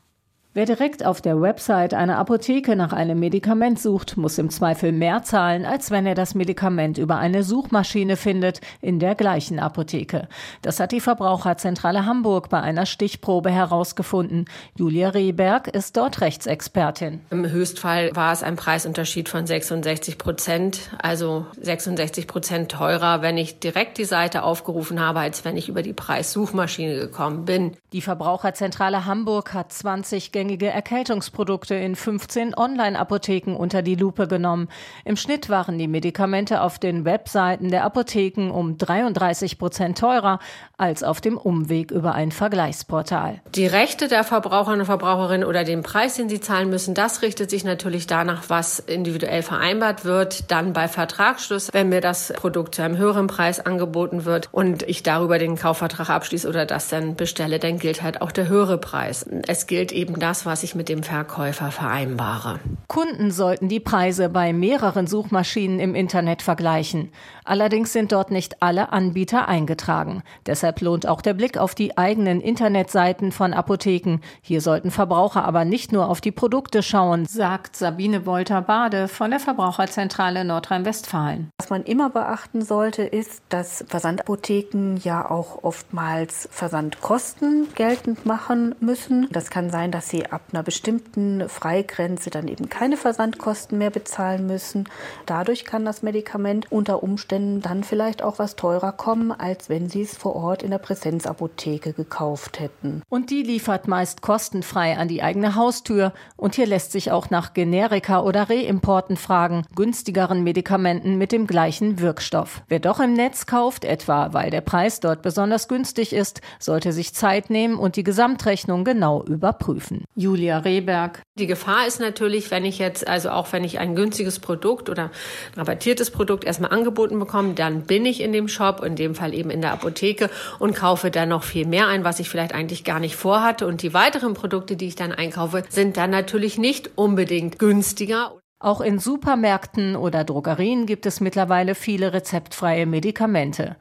Wer 0.53 0.65
direkt 0.65 1.05
auf 1.05 1.21
der 1.21 1.41
Website 1.41 1.93
einer 1.93 2.17
Apotheke 2.17 2.75
nach 2.75 2.91
einem 2.91 3.17
Medikament 3.21 3.79
sucht, 3.79 4.17
muss 4.17 4.37
im 4.37 4.49
Zweifel 4.49 4.91
mehr 4.91 5.23
zahlen, 5.23 5.65
als 5.65 5.91
wenn 5.91 6.05
er 6.05 6.13
das 6.13 6.35
Medikament 6.35 6.97
über 6.97 7.15
eine 7.19 7.43
Suchmaschine 7.43 8.17
findet 8.17 8.59
in 8.81 8.99
der 8.99 9.15
gleichen 9.15 9.59
Apotheke. 9.59 10.27
Das 10.61 10.81
hat 10.81 10.91
die 10.91 10.99
Verbraucherzentrale 10.99 12.05
Hamburg 12.05 12.49
bei 12.49 12.59
einer 12.59 12.85
Stichprobe 12.85 13.49
herausgefunden. 13.49 14.43
Julia 14.75 15.07
Rehberg 15.07 15.69
ist 15.69 15.95
dort 15.95 16.19
Rechtsexpertin. 16.19 17.21
Im 17.29 17.49
Höchstfall 17.49 18.13
war 18.13 18.33
es 18.33 18.43
ein 18.43 18.57
Preisunterschied 18.57 19.29
von 19.29 19.47
66 19.47 20.17
Prozent, 20.17 20.89
also 21.01 21.45
66 21.61 22.27
Prozent 22.27 22.69
teurer, 22.69 23.21
wenn 23.21 23.37
ich 23.37 23.59
direkt 23.61 23.97
die 23.97 24.03
Seite 24.03 24.43
aufgerufen 24.43 24.99
habe, 24.99 25.21
als 25.21 25.45
wenn 25.45 25.55
ich 25.55 25.69
über 25.69 25.81
die 25.81 25.93
Preissuchmaschine 25.93 26.95
gekommen 26.95 27.45
bin. 27.45 27.77
Die 27.93 28.01
Verbraucherzentrale 28.01 29.05
Hamburg 29.05 29.53
hat 29.53 29.71
20 29.71 30.33
gängige 30.41 30.69
Erkältungsprodukte 30.69 31.75
in 31.75 31.95
15 31.95 32.57
Online-Apotheken 32.57 33.55
unter 33.55 33.83
die 33.83 33.93
Lupe 33.93 34.27
genommen. 34.27 34.69
Im 35.05 35.15
Schnitt 35.15 35.49
waren 35.49 35.77
die 35.77 35.87
Medikamente 35.87 36.61
auf 36.61 36.79
den 36.79 37.05
Webseiten 37.05 37.69
der 37.69 37.83
Apotheken 37.83 38.49
um 38.49 38.75
33 38.75 39.59
Prozent 39.59 39.99
teurer 39.99 40.39
als 40.79 41.03
auf 41.03 41.21
dem 41.21 41.37
Umweg 41.37 41.91
über 41.91 42.15
ein 42.15 42.31
Vergleichsportal. 42.31 43.39
Die 43.53 43.67
Rechte 43.67 44.07
der 44.07 44.23
Verbraucherinnen 44.23 44.79
und 44.79 44.85
Verbraucherinnen 44.87 45.47
oder 45.47 45.63
den 45.63 45.83
Preis, 45.83 46.15
den 46.15 46.27
sie 46.27 46.39
zahlen 46.39 46.71
müssen, 46.71 46.95
das 46.95 47.21
richtet 47.21 47.51
sich 47.51 47.63
natürlich 47.63 48.07
danach, 48.07 48.45
was 48.47 48.79
individuell 48.79 49.43
vereinbart 49.43 50.05
wird. 50.05 50.49
Dann 50.49 50.73
bei 50.73 50.87
Vertragsschluss, 50.87 51.69
wenn 51.71 51.89
mir 51.89 52.01
das 52.01 52.33
Produkt 52.35 52.73
zu 52.73 52.81
einem 52.81 52.97
höheren 52.97 53.27
Preis 53.27 53.59
angeboten 53.59 54.25
wird 54.25 54.49
und 54.51 54.81
ich 54.81 55.03
darüber 55.03 55.37
den 55.37 55.55
Kaufvertrag 55.55 56.09
abschließe 56.09 56.49
oder 56.49 56.65
das 56.65 56.89
dann 56.89 57.15
bestelle, 57.15 57.59
dann 57.59 57.77
gilt 57.77 58.01
halt 58.01 58.23
auch 58.23 58.31
der 58.31 58.47
höhere 58.47 58.79
Preis. 58.79 59.23
Es 59.47 59.67
gilt 59.67 59.91
eben 59.91 60.17
das, 60.17 60.30
das, 60.31 60.45
was 60.45 60.63
ich 60.63 60.75
mit 60.75 60.87
dem 60.87 61.03
Verkäufer 61.03 61.71
vereinbare. 61.71 62.61
Kunden 62.87 63.31
sollten 63.31 63.67
die 63.67 63.81
Preise 63.81 64.29
bei 64.29 64.53
mehreren 64.53 65.05
Suchmaschinen 65.05 65.81
im 65.81 65.93
Internet 65.93 66.41
vergleichen. 66.41 67.11
Allerdings 67.43 67.91
sind 67.91 68.13
dort 68.13 68.31
nicht 68.31 68.61
alle 68.61 68.93
Anbieter 68.93 69.49
eingetragen. 69.49 70.23
Deshalb 70.45 70.79
lohnt 70.79 71.05
auch 71.05 71.21
der 71.21 71.33
Blick 71.33 71.57
auf 71.57 71.75
die 71.75 71.97
eigenen 71.97 72.39
Internetseiten 72.39 73.33
von 73.33 73.53
Apotheken. 73.53 74.19
Hier 74.41 74.61
sollten 74.61 74.89
Verbraucher 74.89 75.43
aber 75.43 75.65
nicht 75.65 75.91
nur 75.91 76.07
auf 76.07 76.21
die 76.21 76.31
Produkte 76.31 76.81
schauen, 76.81 77.25
sagt 77.25 77.75
Sabine 77.75 78.25
Wolter-Bade 78.25 79.09
von 79.09 79.31
der 79.31 79.41
Verbraucherzentrale 79.41 80.45
Nordrhein-Westfalen. 80.45 81.49
Was 81.59 81.69
man 81.69 81.83
immer 81.83 82.09
beachten 82.09 82.61
sollte, 82.61 83.03
ist, 83.03 83.41
dass 83.49 83.83
Versandapotheken 83.89 84.95
ja 85.03 85.29
auch 85.29 85.63
oftmals 85.63 86.47
Versandkosten 86.51 87.67
geltend 87.75 88.25
machen 88.25 88.75
müssen. 88.79 89.27
Das 89.31 89.49
kann 89.49 89.69
sein, 89.69 89.91
dass 89.91 90.07
sie 90.07 90.20
ab 90.27 90.41
einer 90.51 90.63
bestimmten 90.63 91.47
Freigrenze 91.49 92.29
dann 92.29 92.47
eben 92.47 92.69
keine 92.69 92.97
Versandkosten 92.97 93.77
mehr 93.77 93.89
bezahlen 93.89 94.47
müssen. 94.47 94.87
Dadurch 95.25 95.65
kann 95.65 95.85
das 95.85 96.03
Medikament 96.03 96.71
unter 96.71 97.03
Umständen 97.03 97.61
dann 97.61 97.83
vielleicht 97.83 98.21
auch 98.23 98.39
was 98.39 98.55
teurer 98.55 98.91
kommen, 98.91 99.31
als 99.31 99.69
wenn 99.69 99.89
sie 99.89 100.01
es 100.01 100.17
vor 100.17 100.35
Ort 100.35 100.63
in 100.63 100.71
der 100.71 100.77
Präsenzapotheke 100.77 101.93
gekauft 101.93 102.59
hätten. 102.59 103.01
Und 103.09 103.29
die 103.29 103.43
liefert 103.43 103.87
meist 103.87 104.21
kostenfrei 104.21 104.97
an 104.97 105.07
die 105.07 105.23
eigene 105.23 105.55
Haustür. 105.55 106.13
Und 106.37 106.55
hier 106.55 106.65
lässt 106.65 106.91
sich 106.91 107.11
auch 107.11 107.29
nach 107.29 107.53
Generika 107.53 108.21
oder 108.21 108.49
Reimporten 108.49 109.17
fragen, 109.17 109.65
günstigeren 109.75 110.43
Medikamenten 110.43 111.17
mit 111.17 111.31
dem 111.31 111.47
gleichen 111.47 111.99
Wirkstoff. 111.99 112.61
Wer 112.67 112.79
doch 112.79 112.99
im 112.99 113.13
Netz 113.13 113.45
kauft, 113.45 113.85
etwa 113.85 114.33
weil 114.33 114.49
der 114.49 114.61
Preis 114.61 114.99
dort 114.99 115.21
besonders 115.21 115.67
günstig 115.67 116.13
ist, 116.13 116.41
sollte 116.59 116.91
sich 116.91 117.13
Zeit 117.13 117.49
nehmen 117.49 117.77
und 117.77 117.95
die 117.95 118.03
Gesamtrechnung 118.03 118.83
genau 118.83 119.23
überprüfen. 119.23 120.05
Julia 120.15 120.59
Rehberg. 120.59 121.21
Die 121.39 121.47
Gefahr 121.47 121.87
ist 121.87 121.99
natürlich, 121.99 122.51
wenn 122.51 122.65
ich 122.65 122.79
jetzt, 122.79 123.07
also 123.07 123.29
auch 123.29 123.51
wenn 123.53 123.63
ich 123.63 123.79
ein 123.79 123.95
günstiges 123.95 124.39
Produkt 124.39 124.89
oder 124.89 125.05
ein 125.05 125.09
rabattiertes 125.55 126.11
Produkt 126.11 126.43
erstmal 126.43 126.71
angeboten 126.71 127.17
bekomme, 127.17 127.53
dann 127.53 127.83
bin 127.83 128.05
ich 128.05 128.21
in 128.21 128.33
dem 128.33 128.47
Shop, 128.49 128.83
in 128.83 128.95
dem 128.95 129.15
Fall 129.15 129.33
eben 129.33 129.49
in 129.49 129.61
der 129.61 129.71
Apotheke 129.71 130.29
und 130.59 130.75
kaufe 130.75 131.11
dann 131.11 131.29
noch 131.29 131.43
viel 131.43 131.65
mehr 131.65 131.87
ein, 131.87 132.03
was 132.03 132.19
ich 132.19 132.29
vielleicht 132.29 132.53
eigentlich 132.53 132.83
gar 132.83 132.99
nicht 132.99 133.15
vorhatte. 133.15 133.67
Und 133.67 133.81
die 133.81 133.93
weiteren 133.93 134.33
Produkte, 134.33 134.75
die 134.75 134.87
ich 134.87 134.95
dann 134.95 135.13
einkaufe, 135.13 135.63
sind 135.69 135.95
dann 135.95 136.09
natürlich 136.09 136.57
nicht 136.57 136.91
unbedingt 136.95 137.57
günstiger. 137.57 138.37
Auch 138.59 138.81
in 138.81 138.99
Supermärkten 138.99 139.95
oder 139.95 140.23
Drogerien 140.23 140.85
gibt 140.85 141.07
es 141.07 141.19
mittlerweile 141.19 141.73
viele 141.73 142.13
rezeptfreie 142.13 142.85
Medikamente. 142.85 143.75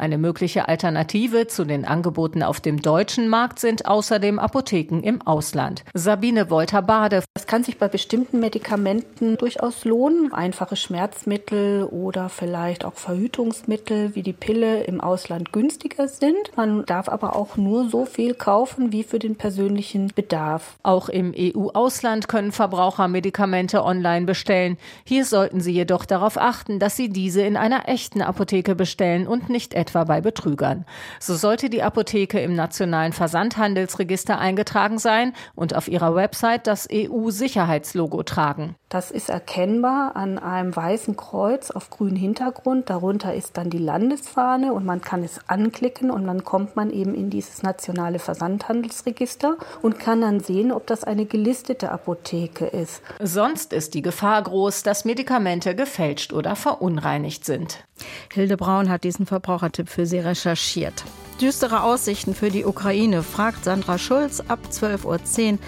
Eine 0.00 0.16
mögliche 0.16 0.66
Alternative 0.66 1.46
zu 1.46 1.66
den 1.66 1.84
Angeboten 1.84 2.42
auf 2.42 2.58
dem 2.58 2.80
deutschen 2.80 3.28
Markt 3.28 3.58
sind 3.58 3.84
außerdem 3.84 4.38
Apotheken 4.38 5.00
im 5.02 5.20
Ausland. 5.20 5.84
Sabine 5.92 6.48
Wolter-Bade. 6.48 7.22
Es 7.34 7.46
kann 7.46 7.64
sich 7.64 7.76
bei 7.76 7.86
bestimmten 7.86 8.40
Medikamenten 8.40 9.36
durchaus 9.36 9.84
lohnen. 9.84 10.32
Einfache 10.32 10.76
Schmerzmittel 10.76 11.84
oder 11.84 12.30
vielleicht 12.30 12.86
auch 12.86 12.94
Verhütungsmittel 12.94 14.14
wie 14.14 14.22
die 14.22 14.32
Pille 14.32 14.84
im 14.84 15.02
Ausland 15.02 15.52
günstiger 15.52 16.08
sind. 16.08 16.56
Man 16.56 16.86
darf 16.86 17.10
aber 17.10 17.36
auch 17.36 17.58
nur 17.58 17.90
so 17.90 18.06
viel 18.06 18.32
kaufen 18.32 18.92
wie 18.92 19.02
für 19.02 19.18
den 19.18 19.36
persönlichen 19.36 20.12
Bedarf. 20.14 20.78
Auch 20.82 21.10
im 21.10 21.34
EU-Ausland 21.36 22.26
können 22.26 22.52
Verbraucher 22.52 23.06
Medikamente 23.06 23.84
online 23.84 24.24
bestellen. 24.24 24.78
Hier 25.04 25.26
sollten 25.26 25.60
sie 25.60 25.72
jedoch 25.72 26.06
darauf 26.06 26.38
achten, 26.38 26.78
dass 26.78 26.96
sie 26.96 27.10
diese 27.10 27.42
in 27.42 27.58
einer 27.58 27.86
echten 27.86 28.22
Apotheke 28.22 28.74
bestellen 28.74 29.26
und 29.26 29.50
nicht 29.50 29.74
etwa 29.74 29.89
etwa 29.90 30.04
bei 30.04 30.20
Betrügern. 30.20 30.84
So 31.18 31.34
sollte 31.34 31.68
die 31.68 31.82
Apotheke 31.82 32.40
im 32.40 32.54
nationalen 32.54 33.12
Versandhandelsregister 33.12 34.38
eingetragen 34.38 34.98
sein 34.98 35.32
und 35.54 35.74
auf 35.74 35.88
ihrer 35.88 36.14
Website 36.14 36.66
das 36.66 36.88
EU-Sicherheitslogo 36.90 38.22
tragen. 38.22 38.76
Das 38.90 39.12
ist 39.12 39.28
erkennbar 39.28 40.16
an 40.16 40.36
einem 40.36 40.74
weißen 40.74 41.16
Kreuz 41.16 41.70
auf 41.70 41.90
grünem 41.90 42.16
Hintergrund. 42.16 42.90
Darunter 42.90 43.32
ist 43.32 43.56
dann 43.56 43.70
die 43.70 43.78
Landesfahne 43.78 44.72
und 44.72 44.84
man 44.84 45.00
kann 45.00 45.22
es 45.22 45.38
anklicken 45.46 46.10
und 46.10 46.26
dann 46.26 46.42
kommt 46.42 46.74
man 46.74 46.90
eben 46.90 47.14
in 47.14 47.30
dieses 47.30 47.62
nationale 47.62 48.18
Versandhandelsregister 48.18 49.58
und 49.80 50.00
kann 50.00 50.22
dann 50.22 50.40
sehen, 50.40 50.72
ob 50.72 50.88
das 50.88 51.04
eine 51.04 51.24
gelistete 51.24 51.92
Apotheke 51.92 52.66
ist. 52.66 53.00
Sonst 53.20 53.72
ist 53.72 53.94
die 53.94 54.02
Gefahr 54.02 54.42
groß, 54.42 54.82
dass 54.82 55.04
Medikamente 55.04 55.76
gefälscht 55.76 56.32
oder 56.32 56.56
verunreinigt 56.56 57.44
sind. 57.44 57.84
Hilde 58.32 58.56
Braun 58.56 58.88
hat 58.88 59.04
diesen 59.04 59.24
Verbrauchertipp 59.24 59.88
für 59.88 60.04
Sie 60.04 60.18
recherchiert. 60.18 61.04
Düstere 61.40 61.84
Aussichten 61.84 62.34
für 62.34 62.50
die 62.50 62.64
Ukraine, 62.64 63.22
fragt 63.22 63.62
Sandra 63.66 63.98
Schulz 63.98 64.42
ab 64.48 64.58
12.10 64.68 65.52
Uhr. 65.52 65.58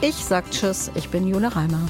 Ich 0.00 0.16
sag 0.16 0.50
Tschüss, 0.50 0.90
ich 0.96 1.08
bin 1.10 1.28
Jule 1.28 1.54
Reimer. 1.54 1.88